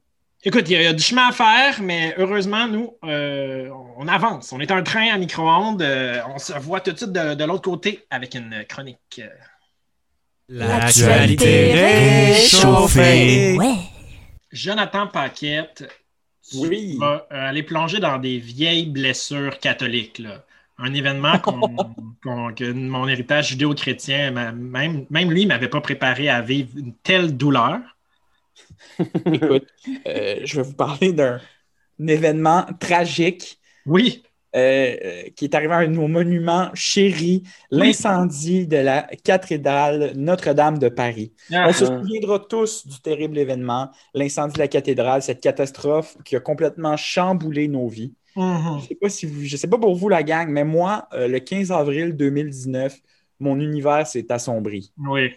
Écoute, 0.43 0.69
il 0.69 0.79
y, 0.79 0.85
a 0.85 0.93
du 0.93 1.01
chemin 1.01 1.29
à 1.29 1.31
faire, 1.31 1.81
mais 1.81 2.13
heureusement, 2.17 2.67
nous, 2.67 2.95
euh, 3.03 3.67
on 3.97 4.07
avance. 4.07 4.53
On 4.53 4.59
est 4.59 4.69
un 4.69 4.83
train 4.83 5.11
à 5.11 5.17
micro-ondes. 5.17 5.81
Euh, 5.81 6.19
on 6.33 6.37
se 6.37 6.53
voit 6.53 6.81
tout 6.81 6.91
de 6.91 6.97
suite 6.97 7.11
de, 7.11 7.43
l'autre 7.43 7.63
côté 7.63 8.05
avec 8.11 8.35
une 8.35 8.63
chronique. 8.69 9.21
L'actualité 10.47 11.73
réchauffée. 11.73 13.57
Ouais. 13.57 13.75
Jonathan 14.51 15.07
Paquette, 15.07 15.83
oui. 16.53 16.97
va 16.99 17.27
euh, 17.31 17.49
aller 17.49 17.63
plonger 17.63 17.99
dans 17.99 18.19
des 18.19 18.37
vieilles 18.37 18.85
blessures 18.85 19.57
catholiques. 19.59 20.21
Un 20.77 20.93
événement 20.93 21.39
que 22.55 22.71
mon 22.71 23.07
héritage 23.07 23.49
judéo-chrétien, 23.49 24.29
même, 24.29 25.05
même 25.09 25.31
lui, 25.31 25.43
ne 25.45 25.49
m'avait 25.49 25.69
pas 25.69 25.81
préparé 25.81 26.29
à 26.29 26.41
vivre 26.41 26.69
une 26.77 26.93
telle 26.93 27.35
douleur. 27.35 27.79
Écoute, 29.25 29.67
euh, 30.07 30.39
je 30.43 30.55
vais 30.57 30.61
vous 30.63 30.73
parler 30.73 31.13
d'un 31.13 31.39
événement 31.99 32.65
tragique. 32.79 33.59
Oui. 33.85 34.23
Euh, 34.55 34.95
euh, 35.03 35.23
qui 35.35 35.43
est 35.43 35.53
arrivé 35.53 35.73
à 35.73 35.85
nos 35.85 36.07
monuments 36.07 36.69
chéris, 36.73 37.43
l'incendie 37.71 38.65
de 38.65 38.77
la 38.77 39.01
cathédrale 39.21 40.13
Notre-Dame 40.15 40.77
de 40.77 40.87
Paris. 40.87 41.33
Ah. 41.51 41.65
On 41.67 41.73
se 41.73 41.85
souviendra 41.85 42.39
tous 42.39 42.87
du 42.87 43.01
terrible 43.01 43.37
événement, 43.37 43.91
l'incendie 44.13 44.53
de 44.53 44.59
la 44.59 44.69
cathédrale, 44.69 45.21
cette 45.21 45.41
catastrophe 45.41 46.15
qui 46.23 46.37
a 46.37 46.39
complètement 46.39 46.95
chamboulé 46.95 47.67
nos 47.67 47.89
vies. 47.89 48.13
Mm-hmm. 48.37 48.77
Je 48.77 48.83
ne 48.83 48.87
sais 48.87 48.95
pas 48.95 49.09
si 49.09 49.45
je 49.45 49.57
sais 49.57 49.67
pas 49.67 49.77
pour 49.77 49.93
vous 49.93 50.07
la 50.07 50.23
gang, 50.23 50.47
mais 50.47 50.63
moi, 50.63 51.09
le 51.11 51.39
15 51.39 51.73
avril 51.73 52.15
2019, 52.15 52.97
mon 53.41 53.59
univers 53.59 54.07
s'est 54.07 54.31
assombri. 54.31 54.93
Oui. 54.97 55.33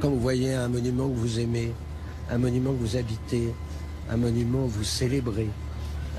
Quand 0.00 0.10
vous 0.10 0.20
voyez 0.20 0.54
un 0.54 0.68
monument 0.68 1.08
que 1.08 1.14
vous 1.14 1.40
aimez, 1.40 1.72
un 2.30 2.38
monument 2.38 2.72
que 2.72 2.78
vous 2.78 2.96
habitez, 2.96 3.54
un 4.10 4.16
monument 4.16 4.66
que 4.66 4.72
vous 4.72 4.84
célébrez, 4.84 5.48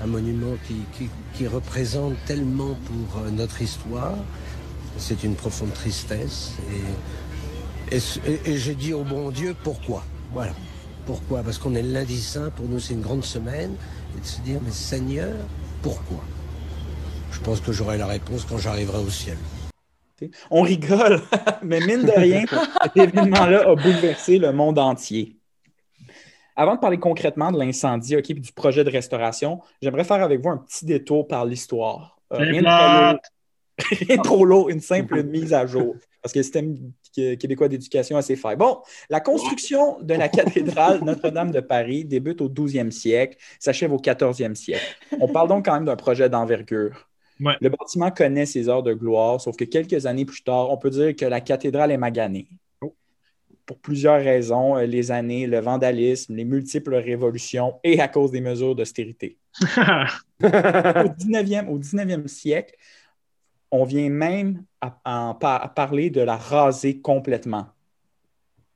un 0.02 0.06
monument 0.06 0.54
qui, 0.66 1.46
représente 1.46 2.14
tellement 2.26 2.76
pour 2.86 3.22
euh, 3.22 3.30
notre 3.30 3.62
histoire, 3.62 4.14
c'est 4.98 5.24
une 5.24 5.34
profonde 5.34 5.72
tristesse. 5.72 6.52
Et, 7.92 7.98
et, 8.46 8.56
je 8.56 8.72
dis 8.72 8.92
au 8.92 9.04
bon 9.04 9.30
Dieu 9.30 9.54
pourquoi? 9.62 10.04
Voilà. 10.32 10.52
Pourquoi? 11.04 11.42
Parce 11.42 11.58
qu'on 11.58 11.74
est 11.74 11.82
lundi 11.82 12.20
saint, 12.20 12.50
pour 12.50 12.66
nous 12.66 12.80
c'est 12.80 12.94
une 12.94 13.02
grande 13.02 13.24
semaine, 13.24 13.74
et 14.16 14.20
de 14.20 14.26
se 14.26 14.40
dire, 14.40 14.58
mais 14.64 14.72
Seigneur, 14.72 15.34
pourquoi? 15.82 16.22
Je 17.30 17.40
pense 17.40 17.60
que 17.60 17.70
j'aurai 17.70 17.98
la 17.98 18.06
réponse 18.06 18.44
quand 18.48 18.58
j'arriverai 18.58 18.98
au 18.98 19.10
ciel. 19.10 19.36
On 20.50 20.62
rigole, 20.62 21.20
mais 21.62 21.80
mine 21.80 22.04
de 22.04 22.12
rien, 22.12 22.44
cet 22.82 22.96
événement-là 23.14 23.68
a 23.68 23.74
bouleversé 23.74 24.38
le 24.38 24.52
monde 24.52 24.78
entier. 24.78 25.36
Avant 26.54 26.74
de 26.74 26.80
parler 26.80 26.98
concrètement 26.98 27.52
de 27.52 27.58
l'incendie 27.58 28.14
et 28.14 28.22
du 28.22 28.52
projet 28.52 28.82
de 28.82 28.90
restauration, 28.90 29.60
j'aimerais 29.82 30.04
faire 30.04 30.22
avec 30.22 30.40
vous 30.40 30.48
un 30.48 30.56
petit 30.56 30.86
détour 30.86 31.28
par 31.28 31.44
l'histoire. 31.44 32.18
Euh, 32.32 32.38
rien, 32.38 33.18
trop 34.24 34.44
lourd, 34.46 34.70
une 34.70 34.80
simple 34.80 35.22
mise 35.22 35.52
à 35.52 35.66
jour. 35.66 35.96
parce 36.22 36.32
que 36.32 36.38
le 36.38 36.42
système 36.42 36.76
québécois 37.12 37.68
d'éducation 37.68 38.16
a 38.16 38.22
ses 38.22 38.36
failles. 38.36 38.56
Bon, 38.56 38.80
la 39.10 39.20
construction 39.20 40.00
de 40.00 40.14
la 40.14 40.28
cathédrale 40.28 41.00
Notre-Dame 41.04 41.50
de 41.50 41.60
Paris 41.60 42.06
débute 42.06 42.40
au 42.40 42.48
12e 42.48 42.90
siècle, 42.90 43.36
s'achève 43.58 43.92
au 43.92 43.98
14e 43.98 44.54
siècle. 44.54 44.96
On 45.20 45.28
parle 45.28 45.48
donc 45.48 45.66
quand 45.66 45.74
même 45.74 45.84
d'un 45.84 45.96
projet 45.96 46.30
d'envergure. 46.30 47.06
Le 47.38 47.68
bâtiment 47.68 48.10
connaît 48.10 48.46
ses 48.46 48.68
heures 48.68 48.82
de 48.82 48.94
gloire, 48.94 49.40
sauf 49.40 49.56
que 49.56 49.64
quelques 49.64 50.06
années 50.06 50.24
plus 50.24 50.42
tard, 50.42 50.70
on 50.70 50.76
peut 50.76 50.90
dire 50.90 51.14
que 51.14 51.26
la 51.26 51.40
cathédrale 51.40 51.92
est 51.92 51.98
maganée. 51.98 52.48
Oh. 52.80 52.94
Pour 53.66 53.78
plusieurs 53.78 54.22
raisons, 54.22 54.76
euh, 54.76 54.86
les 54.86 55.10
années, 55.10 55.46
le 55.46 55.60
vandalisme, 55.60 56.34
les 56.34 56.44
multiples 56.44 56.94
révolutions 56.94 57.74
et 57.84 58.00
à 58.00 58.08
cause 58.08 58.30
des 58.30 58.40
mesures 58.40 58.74
d'austérité. 58.74 59.38
au, 59.60 60.46
19e, 60.46 61.68
au 61.68 61.78
19e 61.78 62.26
siècle, 62.26 62.74
on 63.70 63.84
vient 63.84 64.08
même 64.08 64.64
à, 64.80 65.36
parler 65.74 66.10
de 66.10 66.20
la 66.20 66.36
raser 66.36 67.00
complètement. 67.00 67.66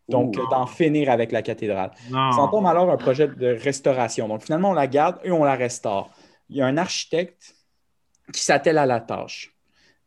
Donc, 0.08 0.34
d'en 0.50 0.66
finir 0.66 1.08
avec 1.08 1.30
la 1.30 1.40
cathédrale. 1.40 1.92
Ça 2.10 2.48
tombe 2.50 2.66
alors 2.66 2.90
un 2.90 2.96
projet 2.96 3.28
de 3.28 3.46
restauration. 3.46 4.26
Donc, 4.26 4.42
finalement, 4.42 4.70
on 4.70 4.74
la 4.74 4.88
garde 4.88 5.20
et 5.22 5.30
on 5.30 5.44
la 5.44 5.54
restaure. 5.54 6.10
Il 6.48 6.56
y 6.56 6.62
a 6.62 6.66
un 6.66 6.76
architecte 6.76 7.54
qui 8.32 8.42
s'attelle 8.42 8.78
à 8.78 8.86
la 8.86 9.00
tâche. 9.00 9.54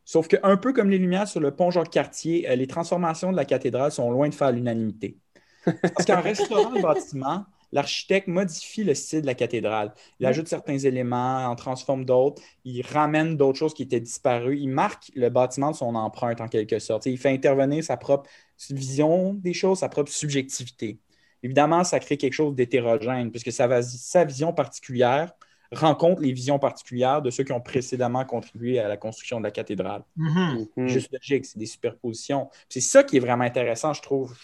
Sauf 0.06 0.28
qu'un 0.28 0.58
peu 0.58 0.74
comme 0.74 0.90
les 0.90 0.98
lumières 0.98 1.28
sur 1.28 1.40
le 1.40 1.56
pont 1.56 1.72
Jacques-Cartier, 1.72 2.50
euh, 2.50 2.56
les 2.56 2.68
transformations 2.68 3.32
de 3.32 3.38
la 3.38 3.46
cathédrale 3.46 3.92
sont 3.92 4.12
loin 4.12 4.28
de 4.28 4.36
faire 4.36 4.52
l'unanimité. 4.52 5.18
Parce 5.64 6.06
qu'en 6.06 6.22
restaurant 6.22 6.72
le 6.72 6.82
bâtiment, 6.82 7.46
l'architecte 7.72 8.28
modifie 8.28 8.84
le 8.84 8.94
style 8.96 9.22
de 9.22 9.26
la 9.26 9.34
cathédrale. 9.34 9.94
Il 10.20 10.26
ajoute 10.26 10.48
certains 10.50 10.78
éléments, 10.78 11.46
en 11.46 11.56
transforme 11.56 12.04
d'autres, 12.04 12.42
il 12.66 12.86
ramène 12.86 13.38
d'autres 13.38 13.58
choses 13.58 13.74
qui 13.74 13.84
étaient 13.84 14.02
disparues, 14.02 14.60
il 14.60 14.70
marque 14.70 15.10
le 15.16 15.30
bâtiment 15.30 15.72
de 15.72 15.76
son 15.76 15.96
empreinte 15.96 16.42
en 16.42 16.50
quelque 16.50 16.80
sorte. 16.80 17.06
Il 17.06 17.18
fait 17.18 17.32
intervenir 17.32 17.84
sa 17.84 17.96
propre 17.96 18.30
vision 18.70 19.34
des 19.34 19.54
choses, 19.54 19.80
sa 19.80 19.90
propre 19.90 20.12
subjectivité. 20.12 21.00
Évidemment, 21.44 21.84
ça 21.84 22.00
crée 22.00 22.18
quelque 22.18 22.34
chose 22.34 22.56
d'hétérogène, 22.56 23.32
puisque 23.32 23.52
sa, 23.52 23.82
sa 23.82 24.26
vision 24.26 24.54
particulière 24.54 25.34
rencontre 25.72 26.22
les 26.22 26.32
visions 26.32 26.60
particulières 26.60 27.22
de 27.22 27.30
ceux 27.30 27.44
qui 27.44 27.52
ont 27.52 27.62
précédemment 27.62 28.26
contribué 28.26 28.80
à 28.80 28.88
la 28.88 28.98
construction 28.98 29.40
de 29.40 29.44
la 29.46 29.52
cathédrale. 29.52 30.04
Mm-hmm. 30.18 30.68
Mm-hmm. 30.78 30.88
Juste 30.88 31.12
logique, 31.12 31.46
c'est 31.46 31.58
des 31.58 31.66
superpositions. 31.66 32.50
C'est 32.70 32.82
ça 32.82 33.04
qui 33.04 33.18
est 33.18 33.20
vraiment 33.20 33.44
intéressant, 33.44 33.94
je 33.94 34.02
trouve. 34.02 34.36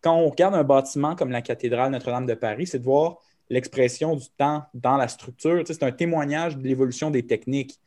Quand 0.00 0.16
on 0.16 0.28
regarde 0.28 0.54
un 0.54 0.64
bâtiment 0.64 1.14
comme 1.14 1.30
la 1.30 1.42
cathédrale 1.42 1.90
Notre-Dame 1.92 2.26
de 2.26 2.34
Paris, 2.34 2.66
c'est 2.66 2.78
de 2.78 2.84
voir 2.84 3.18
l'expression 3.50 4.16
du 4.16 4.26
temps 4.36 4.64
dans 4.74 4.96
la 4.96 5.08
structure. 5.08 5.62
c'est 5.66 5.82
un 5.82 5.92
témoignage 5.92 6.56
de 6.56 6.66
l'évolution 6.66 7.10
des 7.10 7.26
techniques. 7.26 7.78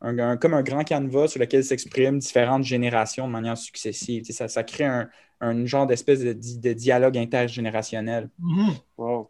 comme 0.00 0.54
un 0.54 0.62
grand 0.62 0.84
canevas 0.84 1.28
sur 1.28 1.40
lequel 1.40 1.64
s'expriment 1.64 2.18
différentes 2.18 2.64
générations 2.64 3.26
de 3.26 3.32
manière 3.32 3.56
successive. 3.56 4.24
Ça, 4.30 4.46
ça, 4.46 4.62
crée 4.62 4.84
un, 4.84 5.66
genre 5.66 5.86
d'espèce 5.86 6.20
de, 6.20 6.72
dialogue 6.72 7.16
intergénérationnel. 7.16 8.28
Mm-hmm. 8.40 9.26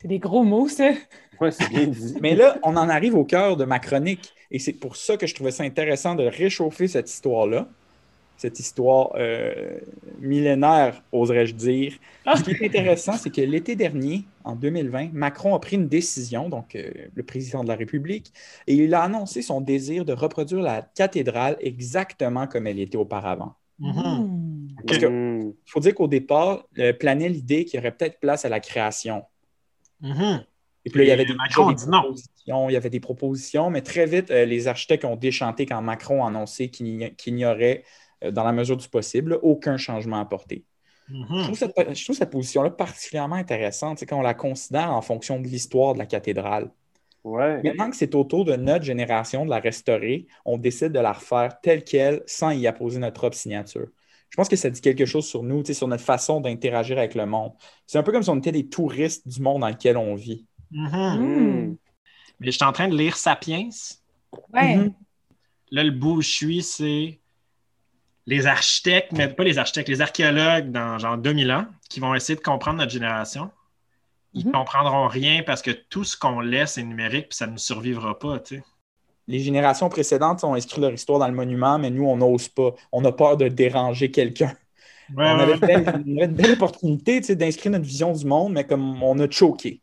C'est 0.00 0.08
des 0.08 0.18
gros 0.18 0.44
mots, 0.44 0.68
ça. 0.68 0.92
Oui, 1.40 1.52
c'est 1.52 1.68
bien 1.68 1.86
dit. 1.86 2.16
Mais 2.20 2.34
là, 2.34 2.58
on 2.62 2.76
en 2.76 2.88
arrive 2.88 3.14
au 3.14 3.24
cœur 3.24 3.56
de 3.56 3.64
ma 3.64 3.78
chronique. 3.78 4.34
Et 4.50 4.58
c'est 4.58 4.72
pour 4.72 4.96
ça 4.96 5.16
que 5.16 5.26
je 5.26 5.34
trouvais 5.34 5.50
ça 5.50 5.62
intéressant 5.62 6.14
de 6.14 6.24
réchauffer 6.24 6.88
cette 6.88 7.10
histoire-là. 7.10 7.68
Cette 8.38 8.58
histoire 8.58 9.12
euh, 9.16 9.78
millénaire, 10.18 11.02
oserais-je 11.12 11.54
dire. 11.54 11.92
Ah! 12.24 12.36
Ce 12.36 12.42
qui 12.42 12.52
est 12.52 12.64
intéressant, 12.64 13.12
c'est 13.12 13.28
que 13.28 13.42
l'été 13.42 13.76
dernier, 13.76 14.24
en 14.44 14.56
2020, 14.56 15.12
Macron 15.12 15.54
a 15.54 15.58
pris 15.58 15.76
une 15.76 15.88
décision, 15.88 16.48
donc 16.48 16.74
euh, 16.74 16.90
le 17.14 17.22
président 17.22 17.62
de 17.62 17.68
la 17.68 17.76
République, 17.76 18.32
et 18.66 18.74
il 18.74 18.94
a 18.94 19.02
annoncé 19.02 19.42
son 19.42 19.60
désir 19.60 20.06
de 20.06 20.14
reproduire 20.14 20.62
la 20.62 20.80
cathédrale 20.80 21.58
exactement 21.60 22.46
comme 22.46 22.66
elle 22.66 22.80
était 22.80 22.96
auparavant. 22.96 23.56
Mm-hmm. 23.78 24.84
Parce 24.86 24.98
qu'il 24.98 25.52
faut 25.66 25.80
dire 25.80 25.94
qu'au 25.94 26.08
départ, 26.08 26.64
euh, 26.78 26.94
planait 26.94 27.28
l'idée 27.28 27.66
qu'il 27.66 27.78
y 27.78 27.82
aurait 27.82 27.94
peut-être 27.94 28.20
place 28.20 28.46
à 28.46 28.48
la 28.48 28.60
création. 28.60 29.22
Mm-hmm. 30.02 30.44
Et 30.86 30.90
puis 30.90 30.98
là, 30.98 31.04
il 31.04 31.08
y 31.08 31.12
avait 31.12 31.26
des, 31.26 31.34
propositions, 31.34 32.68
il 32.68 32.72
y 32.72 32.76
avait 32.76 32.90
des 32.90 33.00
propositions, 33.00 33.70
mais 33.70 33.82
très 33.82 34.06
vite, 34.06 34.30
euh, 34.30 34.46
les 34.46 34.66
architectes 34.66 35.04
ont 35.04 35.16
déchanté 35.16 35.66
quand 35.66 35.80
Macron 35.82 36.24
a 36.24 36.28
annoncé 36.28 36.70
qu'il 36.70 37.12
n'y 37.26 37.44
aurait, 37.44 37.84
euh, 38.24 38.30
dans 38.30 38.44
la 38.44 38.52
mesure 38.52 38.78
du 38.78 38.88
possible, 38.88 39.38
aucun 39.42 39.76
changement 39.76 40.20
apporté. 40.20 40.64
Mm-hmm. 41.10 41.94
je, 41.94 42.04
trouve 42.04 42.16
cette, 42.16 42.30
position-là 42.30 42.70
particulièrement 42.70 43.34
intéressante 43.34 44.02
quand 44.08 44.18
on 44.18 44.22
la 44.22 44.34
considère 44.34 44.92
en 44.92 45.02
fonction 45.02 45.40
de 45.40 45.46
l'histoire 45.46 45.94
de 45.94 45.98
la 45.98 46.06
cathédrale. 46.06 46.70
Ouais. 47.24 47.60
Maintenant 47.62 47.90
que 47.90 47.96
c'est 47.96 48.14
au 48.14 48.24
tour 48.24 48.46
de 48.46 48.56
notre 48.56 48.84
génération 48.84 49.44
de 49.44 49.50
la 49.50 49.58
restaurer, 49.58 50.26
on 50.46 50.56
décide 50.56 50.92
de 50.92 51.00
la 51.00 51.12
refaire 51.12 51.60
telle 51.60 51.84
qu'elle 51.84 52.22
sans 52.26 52.50
y 52.50 52.66
apposer 52.66 52.98
notre 52.98 53.20
propre 53.20 53.36
signature 53.36 53.88
je 54.30 54.36
pense 54.36 54.48
que 54.48 54.56
ça 54.56 54.70
dit 54.70 54.80
quelque 54.80 55.06
chose 55.06 55.26
sur 55.26 55.42
nous, 55.42 55.64
sur 55.64 55.88
notre 55.88 56.04
façon 56.04 56.40
d'interagir 56.40 56.98
avec 56.98 57.14
le 57.14 57.26
monde. 57.26 57.52
C'est 57.86 57.98
un 57.98 58.02
peu 58.02 58.12
comme 58.12 58.22
si 58.22 58.30
on 58.30 58.38
était 58.38 58.52
des 58.52 58.68
touristes 58.68 59.26
du 59.26 59.42
monde 59.42 59.60
dans 59.60 59.68
lequel 59.68 59.96
on 59.96 60.14
vit. 60.14 60.46
Mm-hmm. 60.72 61.18
Mm. 61.18 61.76
Mais 62.38 62.46
je 62.46 62.50
suis 62.52 62.64
en 62.64 62.72
train 62.72 62.88
de 62.88 62.96
lire 62.96 63.16
Sapiens. 63.16 63.68
Ouais. 64.52 64.76
Mm-hmm. 64.76 64.94
Là, 65.72 65.84
le 65.84 65.90
bout 65.90 66.18
où 66.18 66.22
je 66.22 66.28
suis, 66.28 66.62
c'est 66.62 67.20
les 68.26 68.46
architectes, 68.46 69.12
mais 69.12 69.28
pas 69.28 69.42
les 69.42 69.58
architectes, 69.58 69.88
les 69.88 70.00
archéologues 70.00 70.70
dans 70.70 70.98
genre 70.98 71.18
2000 71.18 71.50
ans 71.50 71.66
qui 71.88 71.98
vont 71.98 72.14
essayer 72.14 72.36
de 72.36 72.42
comprendre 72.42 72.78
notre 72.78 72.92
génération. 72.92 73.50
Ils 74.32 74.44
ne 74.44 74.50
mm-hmm. 74.50 74.54
comprendront 74.54 75.08
rien 75.08 75.42
parce 75.44 75.60
que 75.60 75.72
tout 75.72 76.04
ce 76.04 76.16
qu'on 76.16 76.38
laisse 76.38 76.78
est 76.78 76.84
numérique 76.84 77.30
puis 77.30 77.36
ça 77.36 77.48
ne 77.48 77.56
survivra 77.56 78.16
pas, 78.16 78.38
tu 78.38 78.56
sais 78.56 78.62
les 79.30 79.38
générations 79.38 79.88
précédentes 79.88 80.42
ont 80.42 80.54
inscrit 80.54 80.80
leur 80.80 80.92
histoire 80.92 81.20
dans 81.20 81.28
le 81.28 81.34
monument, 81.34 81.78
mais 81.78 81.90
nous, 81.90 82.04
on 82.04 82.16
n'ose 82.16 82.48
pas. 82.48 82.74
On 82.90 83.04
a 83.04 83.12
peur 83.12 83.36
de 83.36 83.46
déranger 83.48 84.10
quelqu'un. 84.10 84.52
on 85.16 85.22
avait 85.22 85.54
une 86.04 86.26
belle, 86.26 86.52
opportunité 86.52 87.20
d'inscrire 87.36 87.72
notre 87.72 87.84
vision 87.84 88.12
du 88.12 88.26
monde, 88.26 88.52
mais 88.52 88.64
comme 88.64 89.02
on 89.02 89.18
a 89.20 89.30
choqué. 89.30 89.80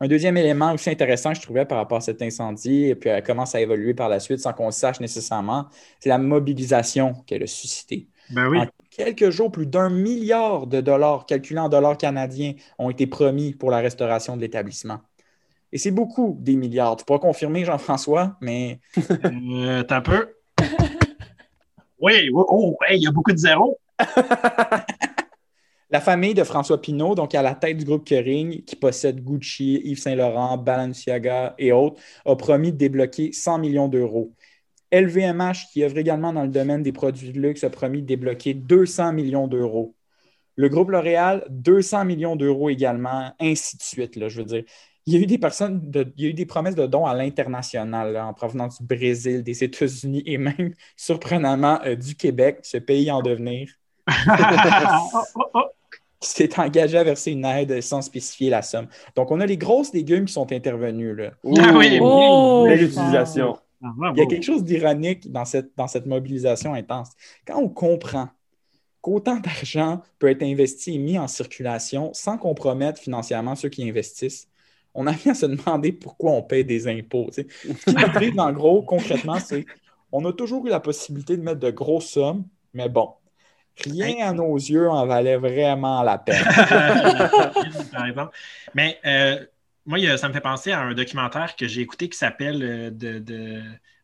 Un 0.00 0.08
deuxième 0.08 0.36
élément 0.36 0.72
aussi 0.72 0.90
intéressant 0.90 1.30
que 1.30 1.36
je 1.36 1.42
trouvais 1.42 1.64
par 1.64 1.78
rapport 1.78 1.98
à 1.98 2.00
cet 2.00 2.20
incendie, 2.20 2.86
et 2.86 2.94
puis 2.96 3.08
elle 3.08 3.22
commence 3.22 3.54
à 3.54 3.60
évoluer 3.60 3.94
par 3.94 4.08
la 4.08 4.18
suite 4.18 4.40
sans 4.40 4.52
qu'on 4.52 4.66
le 4.66 4.72
sache 4.72 4.98
nécessairement, 4.98 5.66
c'est 6.00 6.08
la 6.08 6.18
mobilisation 6.18 7.14
qu'elle 7.26 7.44
a 7.44 7.46
suscitée. 7.46 8.08
Ben 8.30 8.48
oui. 8.48 8.58
En 8.58 8.66
quelques 8.90 9.30
jours, 9.30 9.52
plus 9.52 9.66
d'un 9.66 9.90
milliard 9.90 10.66
de 10.66 10.80
dollars, 10.80 11.26
calculés 11.26 11.60
en 11.60 11.68
dollars 11.68 11.96
canadiens, 11.96 12.54
ont 12.78 12.90
été 12.90 13.06
promis 13.06 13.54
pour 13.54 13.70
la 13.70 13.78
restauration 13.78 14.36
de 14.36 14.40
l'établissement. 14.40 14.98
Et 15.74 15.78
c'est 15.78 15.90
beaucoup 15.90 16.36
des 16.40 16.54
milliards. 16.54 16.94
Tu 16.94 17.04
pourras 17.04 17.18
confirmer, 17.18 17.64
Jean-François, 17.64 18.36
mais. 18.40 18.78
euh, 19.24 19.82
T'as 19.82 20.00
peu. 20.00 20.28
oui, 21.98 22.30
oh, 22.32 22.76
il 22.92 23.02
y 23.02 23.08
a 23.08 23.10
beaucoup 23.10 23.32
de 23.32 23.36
zéros. 23.38 23.76
La 25.90 26.00
famille 26.00 26.34
de 26.34 26.44
François 26.44 26.80
Pinault, 26.80 27.16
donc 27.16 27.34
à 27.34 27.42
la 27.42 27.54
tête 27.56 27.76
du 27.76 27.84
groupe 27.84 28.04
Kering, 28.04 28.62
qui 28.62 28.76
possède 28.76 29.22
Gucci, 29.22 29.80
Yves 29.84 29.98
Saint-Laurent, 29.98 30.58
Balenciaga 30.58 31.54
et 31.58 31.72
autres, 31.72 32.00
a 32.24 32.36
promis 32.36 32.72
de 32.72 32.76
débloquer 32.76 33.32
100 33.32 33.58
millions 33.58 33.88
d'euros. 33.88 34.32
LVMH, 34.92 35.70
qui 35.72 35.82
œuvre 35.84 35.98
également 35.98 36.32
dans 36.32 36.42
le 36.42 36.48
domaine 36.48 36.82
des 36.84 36.92
produits 36.92 37.32
de 37.32 37.40
luxe, 37.40 37.64
a 37.64 37.70
promis 37.70 38.00
de 38.00 38.06
débloquer 38.06 38.54
200 38.54 39.12
millions 39.12 39.48
d'euros. 39.48 39.94
Le 40.56 40.68
groupe 40.68 40.90
L'Oréal, 40.90 41.44
200 41.50 42.04
millions 42.04 42.36
d'euros 42.36 42.70
également, 42.70 43.32
ainsi 43.40 43.76
de 43.76 43.82
suite. 43.82 44.14
Là, 44.16 44.28
je 44.28 44.38
veux 44.38 44.46
dire, 44.46 44.64
il 45.06 45.14
y 45.14 45.16
a 45.16 45.20
eu 45.20 45.26
des 45.26 45.38
personnes, 45.38 45.90
il 46.16 46.24
y 46.24 46.26
a 46.26 46.30
eu 46.30 46.34
des 46.34 46.46
promesses 46.46 46.74
de 46.74 46.86
dons 46.86 47.04
à 47.04 47.14
l'international 47.14 48.16
en 48.16 48.32
provenance 48.32 48.80
du 48.80 48.86
Brésil, 48.86 49.42
des 49.42 49.62
États-Unis 49.62 50.22
et 50.24 50.38
même, 50.38 50.74
surprenamment, 50.96 51.80
euh, 51.84 51.94
du 51.94 52.14
Québec, 52.14 52.60
ce 52.62 52.78
pays 52.78 53.10
en 53.10 53.22
devenir. 53.22 53.68
qui 56.24 56.30
s'est 56.30 56.58
engagé 56.58 56.96
à 56.96 57.04
verser 57.04 57.32
une 57.32 57.44
aide 57.44 57.80
sans 57.82 58.00
spécifier 58.02 58.50
la 58.50 58.62
somme. 58.62 58.86
Donc, 59.14 59.30
on 59.30 59.40
a 59.40 59.46
les 59.46 59.58
grosses 59.58 59.92
légumes 59.92 60.24
qui 60.24 60.32
sont 60.32 60.50
intervenus. 60.52 61.16
Là. 61.16 61.32
Ah 61.58 61.74
oui, 61.76 61.98
oh, 62.00 62.64
belle 62.66 62.82
utilisation. 62.82 63.58
Ah, 63.82 64.12
il 64.14 64.18
y 64.18 64.22
a 64.22 64.26
quelque 64.26 64.44
chose 64.44 64.64
d'ironique 64.64 65.30
dans 65.30 65.44
cette, 65.44 65.76
dans 65.76 65.86
cette 65.86 66.06
mobilisation 66.06 66.72
intense. 66.72 67.10
Quand 67.46 67.58
on 67.58 67.68
comprend 67.68 68.28
qu'autant 69.02 69.38
d'argent 69.38 70.00
peut 70.18 70.30
être 70.30 70.42
investi 70.42 70.94
et 70.94 70.98
mis 70.98 71.18
en 71.18 71.28
circulation 71.28 72.10
sans 72.14 72.38
compromettre 72.38 72.98
financièrement 72.98 73.54
ceux 73.54 73.68
qui 73.68 73.86
investissent, 73.86 74.48
on 74.94 75.06
a 75.06 75.12
à 75.12 75.34
se 75.34 75.46
demander 75.46 75.92
pourquoi 75.92 76.32
on 76.32 76.42
paye 76.42 76.64
des 76.64 76.86
impôts. 76.88 77.28
Ce 77.32 77.40
qui 77.40 77.96
arrive, 77.96 78.38
en 78.38 78.52
gros, 78.52 78.82
concrètement, 78.82 79.38
c'est 79.40 79.66
on 80.12 80.24
a 80.24 80.32
toujours 80.32 80.64
eu 80.66 80.70
la 80.70 80.80
possibilité 80.80 81.36
de 81.36 81.42
mettre 81.42 81.58
de 81.58 81.70
grosses 81.72 82.10
sommes, 82.10 82.44
mais 82.72 82.88
bon, 82.88 83.14
rien 83.84 84.28
à 84.28 84.32
nos 84.32 84.54
yeux 84.54 84.88
en 84.88 85.06
valait 85.06 85.36
vraiment 85.36 86.02
la 86.02 86.18
peine. 86.18 86.44
Mais 88.74 89.00
euh, 89.04 89.44
moi, 89.86 89.98
ça 90.16 90.28
me 90.28 90.32
fait 90.32 90.40
penser 90.40 90.70
à 90.70 90.80
un 90.80 90.94
documentaire 90.94 91.56
que 91.56 91.66
j'ai 91.66 91.80
écouté 91.80 92.08
qui 92.08 92.16
s'appelle 92.16 92.62
euh, 92.62 93.60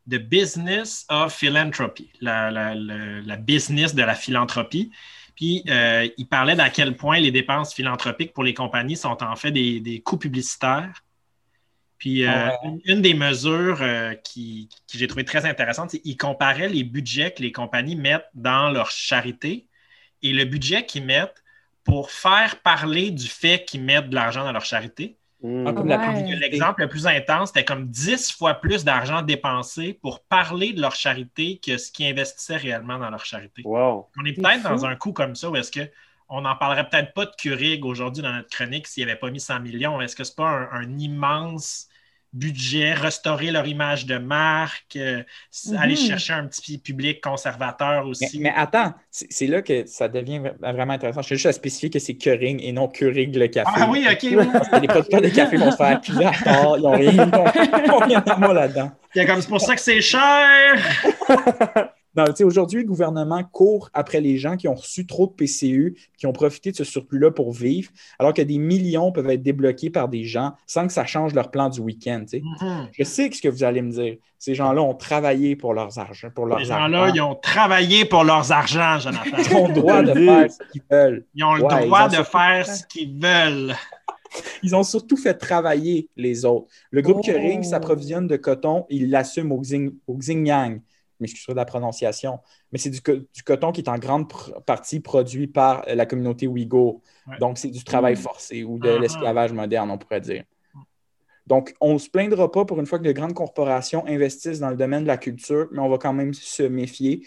The, 0.09 0.16
Business 0.16 1.06
of 1.09 1.32
Philanthropy, 1.32 2.11
la, 2.20 3.37
business 3.37 3.94
de 3.94 4.02
la 4.02 4.16
philanthropie. 4.16 4.90
Puis, 5.40 5.64
euh, 5.70 6.06
il 6.18 6.26
parlait 6.26 6.54
d'à 6.54 6.68
quel 6.68 6.99
point 6.99 7.18
les 7.18 7.30
dépenses 7.30 7.73
philanthropiques 7.73 8.35
pour 8.35 8.44
les 8.44 8.52
compagnies 8.52 8.99
sont 8.99 9.23
en 9.23 9.37
fait 9.37 9.50
des, 9.50 10.02
coûts 10.04 10.18
publicitaires. 10.18 11.02
Puis 11.97 12.26
euh, 12.26 12.49
ah 12.50 12.59
une, 12.85 13.00
des 13.00 13.14
mesures 13.14 13.78
euh, 13.80 14.12
qui, 14.16 14.68
que 14.92 14.99
j'ai 14.99 15.06
trouvé 15.06 15.25
très 15.25 15.47
intéressante, 15.47 15.92
c'est 15.92 16.00
qu'ils 16.00 16.18
comparaient 16.18 16.68
les 16.68 16.85
budgets 16.85 17.32
que 17.32 17.40
les 17.40 17.52
compagnies 17.52 17.97
mettent 17.97 18.28
dans 18.35 18.68
leur 18.68 18.90
charité 18.90 19.66
et 20.23 20.35
le 20.35 20.44
budget 20.44 20.85
qu'ils 20.85 21.06
mettent 21.06 21.42
pour 21.85 22.11
faire 22.11 22.61
parler 22.61 23.11
du 23.11 23.26
fait 23.26 23.64
qu'ils 23.64 23.82
mettent 23.82 24.11
de 24.11 24.14
l'argent 24.14 24.44
dans 24.44 24.52
leur 24.52 24.66
charité. 24.66 25.16
Mmh. 25.42 26.37
L'exemple 26.38 26.82
le 26.82 26.88
plus 26.88 27.06
intense, 27.06 27.49
c'était 27.49 27.64
comme 27.64 27.87
10 27.87 28.32
fois 28.32 28.54
plus 28.54 28.85
d'argent 28.85 29.23
dépensé 29.23 29.94
pour 29.94 30.20
parler 30.20 30.73
de 30.73 30.80
leur 30.82 30.94
charité 30.94 31.59
que 31.64 31.78
ce 31.78 31.90
qu'ils 31.90 32.06
investissaient 32.06 32.59
réellement 32.59 32.99
dans 32.99 33.11
leur 33.11 33.25
charité. 33.25 33.62
On 34.18 34.25
est 34.26 34.35
peut-être 34.35 34.62
dans 34.62 34.85
un 34.85 34.97
coup 34.97 35.12
comme 35.12 35.35
ça 35.35 35.49
où 35.49 35.56
est-ce 35.56 35.73
qu'on 35.73 36.42
n'en 36.42 36.56
parlerait 36.56 36.88
peut-être 36.88 37.14
pas 37.14 37.25
de 37.25 37.32
Curig 37.38 37.85
aujourd'hui 37.85 38.23
dans 38.23 38.32
notre 38.32 38.50
chronique 38.50 38.87
s'il 38.87 39.06
n'avait 39.06 39.18
pas 39.18 39.30
mis 39.30 39.40
100 39.40 39.61
millions. 39.61 40.00
Est-ce 40.00 40.14
que 40.14 40.25
ce 40.25 40.32
n'est 40.32 40.37
pas 40.37 40.68
un, 40.73 40.99
immense 40.99 41.88
budget, 42.32 42.94
restaurer 42.94 43.50
leur 43.50 43.66
image 43.66 44.06
de 44.06 44.18
marque, 44.18 44.96
euh, 44.96 45.22
aller 45.76 45.94
mhm. 45.94 46.00
chercher 46.00 46.32
un 46.32 46.46
petit 46.46 46.78
public 46.78 47.20
conservateur 47.20 48.06
aussi. 48.06 48.38
Mais, 48.38 48.52
attends, 48.54 48.94
c'est 49.10 49.46
là 49.46 49.62
que 49.62 49.87
ça 49.87 50.08
devient 50.08 50.40
vraiment 50.60 50.92
intéressant. 50.92 51.22
Je 51.22 51.26
suis 51.26 51.37
juste 51.37 51.46
à 51.46 51.52
spécifier 51.52 51.90
que 51.90 51.99
c'est 51.99 52.14
Keurig 52.14 52.60
et 52.62 52.72
non 52.72 52.88
Keurig 52.88 53.34
le 53.34 53.49
café. 53.49 53.70
Ah 53.75 53.88
oui, 53.90 54.06
OK. 54.10 54.18
Oui. 54.22 54.46
Parce 54.52 54.68
que 54.68 54.76
les 54.76 54.88
producteurs 54.88 55.22
de 55.22 55.28
café 55.28 55.56
vont 55.56 55.70
se 55.70 55.76
faire 55.76 56.00
à 56.00 56.44
tort. 56.44 56.78
Ils 56.78 56.82
n'ont 56.82 56.92
rien, 56.92 57.30
rien 58.06 58.22
à 58.26 58.37
moi 58.37 58.54
là-dedans. 58.54 58.92
C'est 59.12 59.49
pour 59.49 59.60
ça 59.60 59.75
que 59.75 59.80
c'est 59.80 60.00
cher. 60.00 60.76
Aujourd'hui, 62.43 62.83
le 62.83 62.87
gouvernement 62.87 63.45
court 63.45 63.88
après 63.95 64.21
les 64.21 64.37
gens 64.37 64.57
qui 64.57 64.67
ont 64.69 64.75
reçu 64.75 65.07
trop 65.07 65.26
de 65.26 65.33
PCU, 65.33 65.97
qui 66.19 66.26
ont 66.26 66.33
profité 66.33 66.73
de 66.73 66.76
ce 66.76 66.85
surplus-là 66.85 67.31
pour 67.31 67.52
vivre, 67.52 67.90
alors 68.19 68.35
que 68.35 68.43
des 68.43 68.59
millions 68.59 69.12
peuvent 69.12 69.31
être 69.31 69.43
débloqués 69.43 69.90
par 69.90 70.09
des 70.09 70.25
gens 70.25 70.55
sans 70.67 70.87
que 70.87 70.93
ça 70.93 71.07
change 71.07 71.35
leur 71.35 71.50
plan 71.50 71.69
du 71.69 71.81
week-end. 71.81 72.25
Mm-hmm. 72.31 72.88
Je 72.93 73.05
sais 73.05 73.31
ce 73.31 73.40
que 73.40 73.49
vous 73.49 73.62
allez 73.62 73.83
me 73.83 73.90
dire. 73.90 74.17
Ces 74.38 74.55
gens-là 74.55 74.83
ont 74.83 74.95
travaillé 74.95 75.55
pour 75.55 75.75
leurs 75.75 75.99
argent, 75.99 76.31
pour 76.35 76.49
Ces 76.59 76.64
gens-là, 76.64 77.11
ils 77.14 77.21
ont 77.21 77.35
travaillé 77.35 78.05
pour 78.05 78.25
leurs 78.25 78.50
argent, 78.50 78.99
Jonathan. 78.99 79.37
Ils 79.38 79.55
ont 79.55 79.69
le 79.69 79.75
droit 79.75 80.02
de 80.02 80.14
faire 80.14 80.50
ce 80.50 80.73
qu'ils 80.73 80.83
veulent. 80.90 81.26
Ils 81.35 81.45
ont 81.45 81.55
le 81.55 81.61
droit 81.61 82.09
de 82.09 82.23
faire 82.23 82.67
ce 82.67 82.87
qu'ils 82.87 83.21
veulent. 83.21 83.75
Ils 84.62 84.76
ont 84.76 84.85
surtout 84.85 85.17
fait 85.17 85.35
travailler 85.35 86.09
les 86.17 86.45
autres. 86.45 86.69
Le 86.93 87.02
groupe 87.02 87.25
oh. 87.26 87.62
s'approvisionne 87.62 88.29
de 88.29 88.37
coton 88.37 88.87
il 88.88 89.11
l'assume 89.11 89.50
au, 89.50 89.61
au 90.07 90.17
Xinjiang 90.17 90.81
m'excuserai 91.21 91.53
de 91.53 91.57
la 91.57 91.65
prononciation, 91.65 92.41
mais 92.73 92.79
c'est 92.79 92.91
du, 92.91 93.00
coton 93.45 93.73
qui 93.73 93.81
est 93.81 93.89
en 93.89 93.99
grande 93.99 94.31
partie 94.67 95.00
produit 95.00 95.47
par 95.47 95.85
euh, 95.89 95.95
la 95.95 96.07
communauté 96.07 96.47
ouïghour. 96.47 97.00
Donc, 97.39 97.59
c'est 97.59 97.71
du 97.71 97.85
travail 97.85 98.15
mm. 98.15 98.19
forcé 98.19 98.65
ou 98.65 98.79
de 98.79 98.89
uh-huh. 98.89 99.00
l'esclavage 99.00 99.53
moderne, 99.53 99.91
on 99.91 99.99
pourrait 99.99 100.21
dire. 100.21 100.45
Donc, 101.47 101.75
on 101.81 101.95
ne 101.95 101.99
se 101.99 102.09
plaindra 102.09 102.50
pas 102.50 102.65
pour 102.65 102.79
une 102.79 102.87
fois 102.87 102.99
que 102.99 103.05
de 103.05 103.12
grandes 103.12 103.35
corporations 103.35 104.07
investissent 104.07 104.61
dans 104.61 104.71
le 104.71 104.77
domaine 104.77 105.03
de 105.03 105.09
la 105.09 105.17
culture, 105.17 105.69
mais 105.73 105.81
on 105.81 105.89
va 105.89 105.99
quand 105.99 106.12
même 106.12 106.33
se 106.33 106.62
méfier 106.62 107.23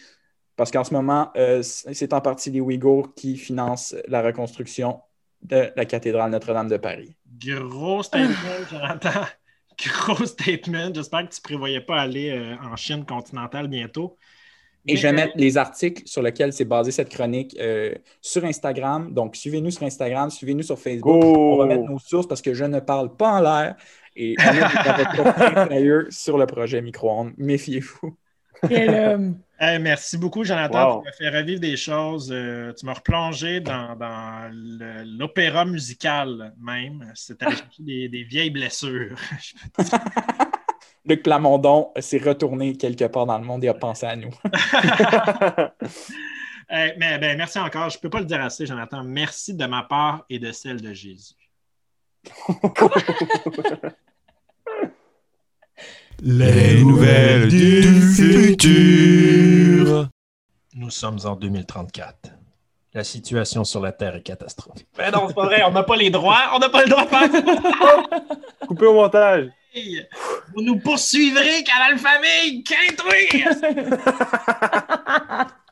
parce 0.56 0.72
qu'en 0.72 0.84
ce 0.84 0.94
moment, 0.94 1.32
euh, 1.36 1.62
c'est 1.64 2.14
en 2.14 2.22
partie 2.22 2.52
les 2.52 2.62
Ouïghours 2.62 3.14
qui 3.16 3.38
financent 3.38 3.96
la 4.08 4.22
reconstruction 4.22 5.02
de 5.42 5.72
la 5.76 5.86
cathédrale 5.86 6.32
Notre-Dame 6.32 6.70
de 6.70 6.78
Paris. 6.78 7.16
Gros 7.40 8.04
statement, 8.04 8.36
Jonathan. 8.70 9.26
Gros 10.06 10.25
statement. 10.25 10.94
J'espère 10.94 11.27
que 11.27 11.34
tu 11.34 11.39
ne 11.39 11.44
prévoyais 11.44 11.82
pas 11.82 12.01
aller 12.01 12.32
euh, 12.32 12.56
en 12.62 12.75
Chine 12.75 13.06
continentale 13.06 13.68
bientôt. 13.68 14.18
Et 14.86 14.98
je 14.98 15.03
vais 15.03 15.13
mettre 15.13 15.34
les 15.36 15.58
articles 15.58 16.03
sur 16.06 16.22
lesquels 16.22 16.51
c'est 16.51 16.65
basé 16.65 16.92
cette 16.92 17.10
chronique 17.10 17.56
euh, 17.60 17.94
sur 18.22 18.44
Instagram. 18.44 19.13
Donc, 19.13 19.38
suivez-nous 19.38 19.72
sur 19.72 19.84
Instagram, 19.84 20.30
suivez-nous 20.30 20.63
sur 20.63 20.77
Facebook. 20.77 21.24
On 21.24 21.58
va 21.58 21.65
mettre 21.68 21.89
nos 21.89 22.00
sources 22.00 22.27
parce 22.27 22.42
que 22.42 22.53
je 22.53 22.65
ne 22.65 22.80
parle 22.80 23.15
pas 23.15 23.32
en 23.32 23.42
l'air. 23.42 23.75
Et 24.15 24.36
on 24.39 25.70
est 25.72 26.12
sur 26.12 26.38
le 26.38 26.46
projet 26.46 26.82
micro-ondes. 26.82 27.32
Méfiez-vous. 27.38 28.18
Merci 29.79 30.17
beaucoup, 30.17 30.43
Jonathan. 30.43 31.00
Tu 31.00 31.05
m'as 31.05 31.12
fait 31.12 31.29
revivre 31.29 31.60
des 31.60 31.77
choses. 31.77 32.32
Euh, 32.32 32.74
tu 32.74 32.86
m'as 32.86 32.93
replongé 32.93 33.60
dans, 33.60 33.98
l'opéra 35.05 35.65
musical 35.65 36.53
même. 36.60 37.12
C'était 37.15 37.46
des, 37.79 38.10
des 38.10 38.24
vieilles 38.24 38.51
blessures. 38.51 39.17
Luc 41.05 41.24
Plamondon 41.24 41.91
s'est 42.00 42.17
retourné 42.17 42.77
quelque 42.77 43.05
part 43.05 43.25
dans 43.25 43.38
le 43.38 43.43
monde 43.43 43.63
et 43.63 43.67
a 43.67 43.74
pensé 43.74 44.05
à 44.05 44.15
nous. 44.15 44.34
mais, 46.70 47.20
ben, 47.20 47.38
merci 47.38 47.59
encore. 47.59 47.90
Je 47.90 47.98
ne 47.98 48.01
peux 48.01 48.09
pas 48.09 48.20
le 48.20 48.25
dire 48.25 48.42
assez, 48.42 48.66
Jonathan. 48.66 49.03
Merci 49.03 49.53
de 49.53 49.66
ma 49.66 49.83
part 49.83 50.25
et 50.29 50.40
de 50.40 50.51
celle 50.51 50.81
de 50.81 50.94
Jésus. 50.94 51.35
Les 56.25 56.81
nouvelles 56.81 57.50
du 57.50 57.83
futur. 58.16 60.07
Nous 60.74 60.90
sommes 60.90 61.20
en 61.25 61.36
2034. 61.36 62.31
La 62.94 63.03
situation 63.03 63.66
sur 63.66 63.81
la 63.81 63.92
Terre 63.92 64.16
est 64.16 64.22
catastrophique. 64.22 64.88
Mais 64.98 65.12
non, 65.12 65.27
c'est 65.27 65.33
pas 65.33 65.48
vrai, 65.48 65.64
on 65.66 65.72
n'a 65.72 65.83
pas 65.83 65.98
les 65.98 66.09
droits, 66.09 66.51
on 66.55 66.59
n'a 66.59 66.70
pas 66.70 66.83
le 66.83 66.90
droit 66.90 67.03
de 67.03 67.09
faire 67.09 67.29
Coupé 68.68 68.86
au 68.86 68.94
montage. 68.94 69.50
Vous 70.55 70.62
nous 70.62 70.79
poursuivrez, 70.79 71.62
Canal 71.66 72.00
Famille, 72.00 72.64
quintruit! 72.64 73.44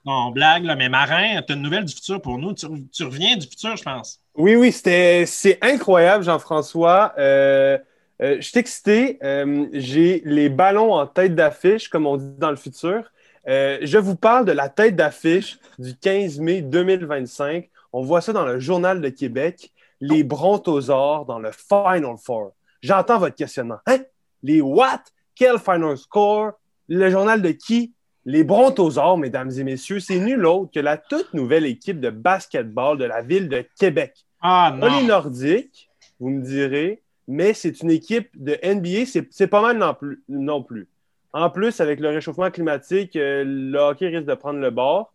non, 0.05 0.31
blague, 0.31 0.65
là, 0.65 0.75
mais 0.75 0.89
Marin, 0.89 1.41
tu 1.47 1.53
as 1.53 1.55
une 1.55 1.61
nouvelle 1.61 1.85
du 1.85 1.93
futur 1.93 2.21
pour 2.21 2.37
nous. 2.37 2.53
Tu, 2.53 2.65
reviens 3.05 3.37
du 3.37 3.47
futur, 3.47 3.77
je 3.77 3.83
pense. 3.83 4.19
Oui, 4.35 4.57
oui, 4.57 4.73
c'est 4.73 5.59
incroyable, 5.61 6.25
Jean-François. 6.25 7.13
Euh, 7.17 7.77
euh, 8.21 8.37
je 8.37 8.41
suis 8.41 8.59
excité. 8.59 9.17
Euh, 9.23 9.67
j'ai 9.73 10.21
les 10.25 10.49
ballons 10.49 10.93
en 10.93 11.07
tête 11.07 11.35
d'affiche, 11.35 11.89
comme 11.89 12.05
on 12.05 12.17
dit 12.17 12.37
dans 12.37 12.51
le 12.51 12.55
futur. 12.55 13.03
Euh, 13.47 13.79
je 13.81 13.97
vous 13.97 14.15
parle 14.15 14.45
de 14.45 14.51
la 14.51 14.69
tête 14.69 14.95
d'affiche 14.95 15.57
du 15.79 15.95
15 15.95 16.39
mai 16.39 16.61
2025. 16.61 17.69
On 17.93 18.03
voit 18.03 18.21
ça 18.21 18.33
dans 18.33 18.45
le 18.45 18.59
Journal 18.59 19.01
de 19.01 19.09
Québec. 19.09 19.71
Les 19.99 20.23
Brontosaures 20.23 21.25
dans 21.25 21.39
le 21.39 21.51
Final 21.51 22.15
Four. 22.23 22.53
J'entends 22.81 23.19
votre 23.19 23.35
questionnement. 23.35 23.77
Hein? 23.85 23.99
Les 24.43 24.61
what? 24.61 25.01
Quel 25.35 25.59
Final 25.59 25.97
Score? 25.97 26.53
Le 26.87 27.09
journal 27.09 27.41
de 27.41 27.51
qui? 27.51 27.93
Les 28.25 28.43
Brontosaures, 28.43 29.17
mesdames 29.17 29.51
et 29.51 29.63
messieurs, 29.63 29.99
c'est 29.99 30.19
nul 30.19 30.45
autre 30.45 30.71
que 30.73 30.79
la 30.79 30.97
toute 30.97 31.33
nouvelle 31.33 31.65
équipe 31.65 31.99
de 31.99 32.09
basketball 32.09 32.97
de 32.97 33.05
la 33.05 33.21
ville 33.21 33.49
de 33.49 33.65
Québec. 33.79 34.13
Ah 34.41 34.75
non! 34.75 34.99
les 34.99 35.07
Nordiques, 35.07 35.89
vous 36.19 36.29
me 36.29 36.41
direz, 36.41 37.01
mais 37.31 37.53
c'est 37.53 37.81
une 37.81 37.91
équipe 37.91 38.29
de 38.35 38.57
NBA, 38.61 39.05
c'est 39.29 39.47
pas 39.47 39.61
mal 39.61 39.77
non 39.77 39.93
plus, 39.93 40.21
non 40.27 40.61
plus. 40.61 40.89
En 41.31 41.49
plus, 41.49 41.79
avec 41.79 42.01
le 42.01 42.09
réchauffement 42.09 42.51
climatique, 42.51 43.15
euh, 43.15 43.45
le 43.45 43.77
hockey 43.79 44.09
risque 44.09 44.25
de 44.25 44.33
prendre 44.33 44.59
le 44.59 44.69
bord. 44.69 45.13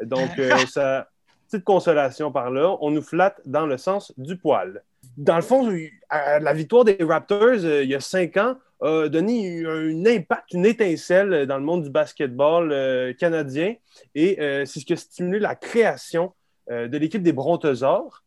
Donc, 0.00 0.38
euh, 0.38 0.50
ça, 0.68 1.08
petite 1.50 1.64
consolation 1.64 2.30
par 2.30 2.50
là. 2.50 2.76
On 2.80 2.92
nous 2.92 3.02
flatte 3.02 3.40
dans 3.44 3.66
le 3.66 3.78
sens 3.78 4.12
du 4.16 4.36
poil. 4.36 4.84
Dans 5.16 5.34
le 5.34 5.42
fond, 5.42 5.68
la 6.10 6.52
victoire 6.52 6.84
des 6.84 6.98
Raptors 7.00 7.64
euh, 7.64 7.82
il 7.82 7.90
y 7.90 7.96
a 7.96 8.00
cinq 8.00 8.36
ans 8.36 8.54
a 8.80 9.08
donné 9.08 9.64
un 9.66 10.06
impact, 10.06 10.52
une 10.52 10.66
étincelle 10.66 11.46
dans 11.46 11.56
le 11.56 11.64
monde 11.64 11.82
du 11.82 11.90
basketball 11.90 13.14
canadien. 13.18 13.74
Et 14.14 14.36
c'est 14.66 14.80
ce 14.80 14.84
qui 14.84 14.92
a 14.92 14.96
stimulé 14.96 15.38
la 15.38 15.54
création 15.54 16.34
de 16.68 16.98
l'équipe 16.98 17.22
des 17.22 17.32
Brontosaures 17.32 18.22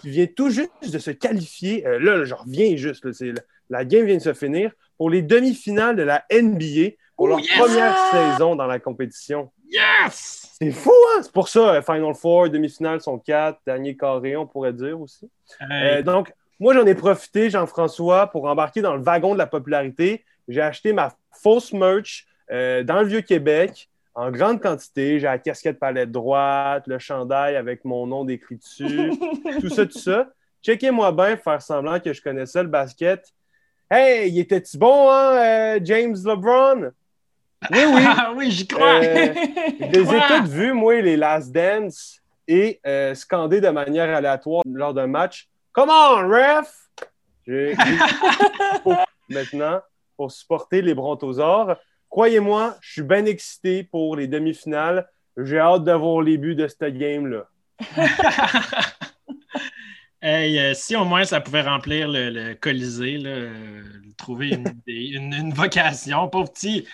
qui 0.00 0.10
vient 0.10 0.26
tout 0.26 0.50
juste 0.50 0.70
de 0.90 0.98
se 0.98 1.10
qualifier. 1.10 1.86
Euh, 1.86 1.98
là, 1.98 2.24
je 2.24 2.34
reviens 2.34 2.76
juste. 2.76 3.06
la 3.68 3.84
game 3.84 4.06
vient 4.06 4.16
de 4.16 4.22
se 4.22 4.34
finir 4.34 4.72
pour 4.96 5.10
les 5.10 5.22
demi-finales 5.22 5.96
de 5.96 6.02
la 6.02 6.24
NBA 6.32 6.96
pour 7.16 7.28
leur 7.28 7.40
première 7.56 7.96
saison 8.10 8.56
dans 8.56 8.66
la 8.66 8.78
compétition. 8.78 9.50
Yes! 9.68 10.54
C'est 10.58 10.70
fou, 10.70 10.92
hein? 11.10 11.20
C'est 11.22 11.32
pour 11.32 11.48
ça, 11.48 11.74
euh, 11.74 11.82
Final 11.82 12.14
Four, 12.14 12.50
demi-finales 12.50 13.00
sont 13.00 13.18
quatre, 13.18 13.60
dernier 13.66 13.96
carré, 13.96 14.36
on 14.36 14.46
pourrait 14.46 14.72
dire 14.72 15.00
aussi. 15.00 15.30
Euh, 15.70 16.02
donc, 16.02 16.32
moi, 16.60 16.72
j'en 16.74 16.86
ai 16.86 16.94
profité, 16.94 17.50
Jean-François, 17.50 18.28
pour 18.28 18.46
embarquer 18.46 18.80
dans 18.80 18.94
le 18.94 19.02
wagon 19.02 19.34
de 19.34 19.38
la 19.38 19.46
popularité. 19.46 20.24
J'ai 20.48 20.60
acheté 20.60 20.92
ma 20.92 21.14
fausse 21.32 21.72
merch 21.72 22.26
dans 22.48 23.00
le 23.00 23.06
Vieux-Québec 23.06 23.88
en 24.16 24.30
grande 24.30 24.60
quantité. 24.60 25.20
J'ai 25.20 25.26
la 25.26 25.38
casquette 25.38 25.78
palette 25.78 26.10
droite, 26.10 26.84
le 26.86 26.98
chandail 26.98 27.54
avec 27.54 27.84
mon 27.84 28.06
nom 28.06 28.24
décrit 28.24 28.56
dessus, 28.56 29.12
tout 29.60 29.68
ça, 29.68 29.86
tout 29.86 29.98
ça. 29.98 30.28
Checkez-moi 30.62 31.12
bien, 31.12 31.36
faire 31.36 31.62
semblant 31.62 32.00
que 32.00 32.12
je 32.12 32.20
connaissais 32.20 32.62
le 32.62 32.68
basket. 32.68 33.32
Hey, 33.88 34.30
il 34.30 34.38
était-tu 34.40 34.78
bon, 34.78 35.08
hein, 35.10 35.36
euh, 35.36 35.80
James 35.84 36.16
LeBron? 36.24 36.90
Oui, 37.70 37.78
oui. 37.94 38.02
oui, 38.36 38.50
j'y 38.50 38.66
crois. 38.66 39.00
Euh, 39.00 39.32
je 39.80 40.00
les 40.00 40.14
ai 40.14 40.20
toutes 40.26 40.48
vues, 40.48 40.72
moi, 40.72 41.00
les 41.00 41.16
Last 41.16 41.52
Dance, 41.52 42.20
et 42.48 42.80
euh, 42.84 43.14
scandés 43.14 43.60
de 43.60 43.68
manière 43.68 44.12
aléatoire 44.14 44.62
lors 44.66 44.94
d'un 44.94 45.06
match. 45.06 45.48
Come 45.72 45.90
on, 45.90 46.28
ref! 46.28 46.72
J'ai 47.46 47.76
maintenant 49.28 49.80
pour 50.16 50.32
supporter 50.32 50.82
les 50.82 50.94
Brontosaures. 50.94 51.76
Croyez-moi, 52.10 52.76
je 52.80 52.92
suis 52.92 53.02
bien 53.02 53.24
excité 53.26 53.82
pour 53.84 54.16
les 54.16 54.26
demi-finales. 54.26 55.08
J'ai 55.36 55.58
hâte 55.58 55.84
de 55.84 55.92
voir 55.92 56.22
les 56.22 56.38
buts 56.38 56.54
de 56.54 56.66
cette 56.66 56.96
game-là. 56.96 57.48
Hey, 60.22 60.58
euh, 60.58 60.74
si 60.74 60.96
au 60.96 61.04
moins 61.04 61.24
ça 61.24 61.40
pouvait 61.40 61.60
remplir 61.60 62.08
le, 62.08 62.54
Colisée, 62.54 63.18
là, 63.18 63.30
euh, 63.30 63.82
trouver 64.16 64.48
une, 64.86 65.32
une, 65.32 65.52
vocation. 65.52 66.28
Pauvre 66.28 66.50
petit. 66.50 66.84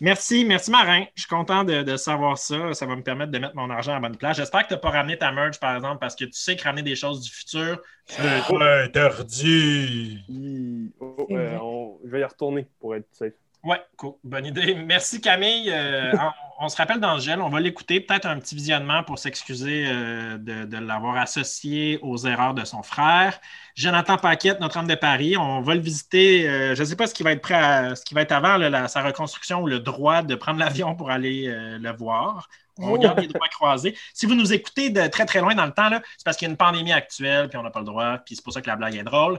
Merci, 0.00 0.44
merci 0.44 0.70
Marin. 0.70 1.04
Je 1.14 1.22
suis 1.22 1.28
content 1.28 1.62
de, 1.64 1.96
savoir 1.96 2.36
ça. 2.36 2.74
Ça 2.74 2.86
va 2.86 2.96
me 2.96 3.02
permettre 3.02 3.30
de 3.30 3.38
mettre 3.38 3.54
mon 3.54 3.70
argent 3.70 3.94
à 3.94 4.00
bonne 4.00 4.16
place. 4.16 4.36
J'espère 4.36 4.64
que 4.64 4.68
tu 4.68 4.74
n'as 4.74 4.80
pas 4.80 4.90
ramené 4.90 5.16
ta 5.16 5.30
merge, 5.30 5.60
par 5.60 5.76
exemple, 5.76 6.00
parce 6.00 6.16
que 6.16 6.24
tu 6.24 6.32
sais 6.34 6.56
que 6.56 6.64
ramener 6.64 6.82
des 6.82 6.96
choses 6.96 7.20
du 7.20 7.30
futur, 7.30 7.80
c'est 8.04 8.20
interdit. 8.50 10.18
Oh, 11.00 11.28
euh, 11.30 11.58
je 12.04 12.10
vais 12.10 12.20
y 12.20 12.24
retourner 12.24 12.66
pour 12.80 12.96
être 12.96 13.06
safe. 13.12 13.32
Ouais, 13.64 13.80
cool. 13.96 14.14
Bonne 14.24 14.46
idée. 14.46 14.74
Merci 14.86 15.20
Camille. 15.20 15.70
Euh, 15.70 16.12
on, 16.58 16.68
se 16.68 16.76
rappelle 16.76 16.98
dans 16.98 17.14
le 17.14 17.20
gel. 17.20 17.40
On 17.40 17.48
va 17.48 17.60
l'écouter. 17.60 18.00
Peut-être 18.00 18.26
un 18.26 18.38
petit 18.40 18.56
visionnement 18.56 19.04
pour 19.04 19.20
s'excuser 19.20 19.84
euh, 19.86 20.36
de, 20.36 20.76
l'avoir 20.78 21.16
associé 21.16 22.00
aux 22.02 22.18
erreurs 22.26 22.54
de 22.54 22.64
son 22.64 22.82
frère. 22.82 23.38
Jonathan 23.76 24.16
Paquette, 24.16 24.58
notre 24.58 24.78
homme 24.78 24.88
de 24.88 24.96
Paris. 24.96 25.36
On 25.36 25.60
va 25.60 25.74
le 25.76 25.80
visiter. 25.80 26.48
Euh, 26.48 26.74
je 26.74 26.80
ne 26.80 26.86
sais 26.86 26.96
pas 26.96 27.06
ce 27.06 27.14
qui 27.14 27.22
va 27.22 27.32
être 27.32 27.42
prêt 27.42 27.94
ce 27.94 28.04
qui 28.04 28.14
va 28.14 28.22
être 28.22 28.32
avant 28.32 28.88
sa 28.88 29.02
reconstruction 29.02 29.62
ou 29.62 29.68
le 29.68 29.78
droit 29.78 30.22
de 30.22 30.34
prendre 30.34 30.58
l'avion 30.58 30.96
pour 30.96 31.10
aller 31.10 31.46
le 31.46 31.92
voir. 31.92 32.48
On 32.78 32.96
garde 32.96 33.20
les 33.20 33.28
droits 33.28 33.48
croisés. 33.48 33.96
Si 34.14 34.26
vous 34.26 34.34
nous 34.34 34.52
écoutez 34.52 34.90
de 34.90 35.06
très 35.06 35.26
très 35.26 35.40
loin 35.40 35.54
dans 35.54 35.66
le 35.66 35.72
temps, 35.72 35.90
c'est 35.90 36.24
parce 36.24 36.36
qu'il 36.36 36.46
y 36.46 36.50
a 36.50 36.52
une 36.52 36.56
pandémie 36.56 36.92
actuelle, 36.92 37.48
puis 37.48 37.58
on 37.58 37.62
n'a 37.62 37.70
pas 37.70 37.80
le 37.80 37.86
droit, 37.86 38.18
puis 38.18 38.36
c'est 38.36 38.42
pour 38.42 38.52
ça 38.52 38.62
que 38.62 38.68
la 38.68 38.76
blague 38.76 38.96
est 38.96 39.02
drôle. 39.02 39.38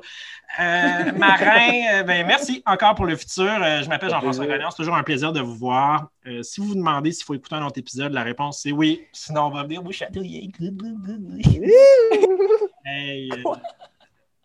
Euh, 0.59 1.11
Marin, 1.17 1.93
euh, 1.93 2.03
ben, 2.03 2.27
merci 2.27 2.61
encore 2.65 2.95
pour 2.95 3.05
le 3.05 3.15
futur. 3.15 3.45
Euh, 3.45 3.81
je 3.81 3.89
m'appelle 3.89 4.09
Jean-François 4.09 4.45
Gagnon, 4.45 4.69
c'est 4.69 4.77
toujours 4.77 4.95
un 4.95 5.03
plaisir 5.03 5.33
de 5.33 5.41
vous 5.41 5.55
voir. 5.55 6.09
si 6.41 6.61
vous 6.61 6.67
vous 6.67 6.75
demandez 6.75 7.11
s'il 7.11 7.25
faut 7.25 7.33
écouter 7.33 7.55
un 7.55 7.65
autre 7.65 7.79
épisode, 7.79 8.13
la 8.13 8.23
réponse 8.23 8.61
c'est 8.61 8.71
oui. 8.71 9.05
Sinon, 9.11 9.47
on 9.47 9.49
va 9.49 9.63
venir 9.63 9.81
vous 9.81 9.91
chatouiller. 9.91 10.51
hey, 12.85 13.29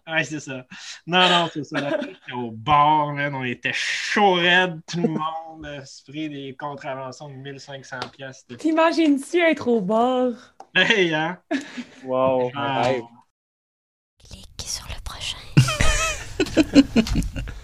Ouais, 0.08 0.24
c'est 0.24 0.40
ça. 0.40 0.64
Non, 1.06 1.28
non, 1.28 1.50
c'est 1.52 1.64
ça. 1.64 1.98
au 2.34 2.50
bord, 2.50 3.08
on 3.08 3.44
était 3.44 3.72
chaud 3.74 4.34
raide, 4.34 4.80
tout 4.90 5.02
le 5.02 5.08
monde. 5.08 5.66
Esprit 5.82 6.30
des 6.30 6.56
contraventions 6.58 7.28
de 7.28 7.34
1500 7.34 7.98
pièces. 8.12 8.46
T'imagines-tu 8.58 9.38
être 9.40 9.68
au 9.68 9.80
bord? 9.80 10.32
Hey, 10.74 11.12
hein? 11.12 11.38
Wow. 12.04 12.50
Clique 14.18 14.62
sur 14.64 14.86
le 14.88 15.00
prochain. 15.02 15.36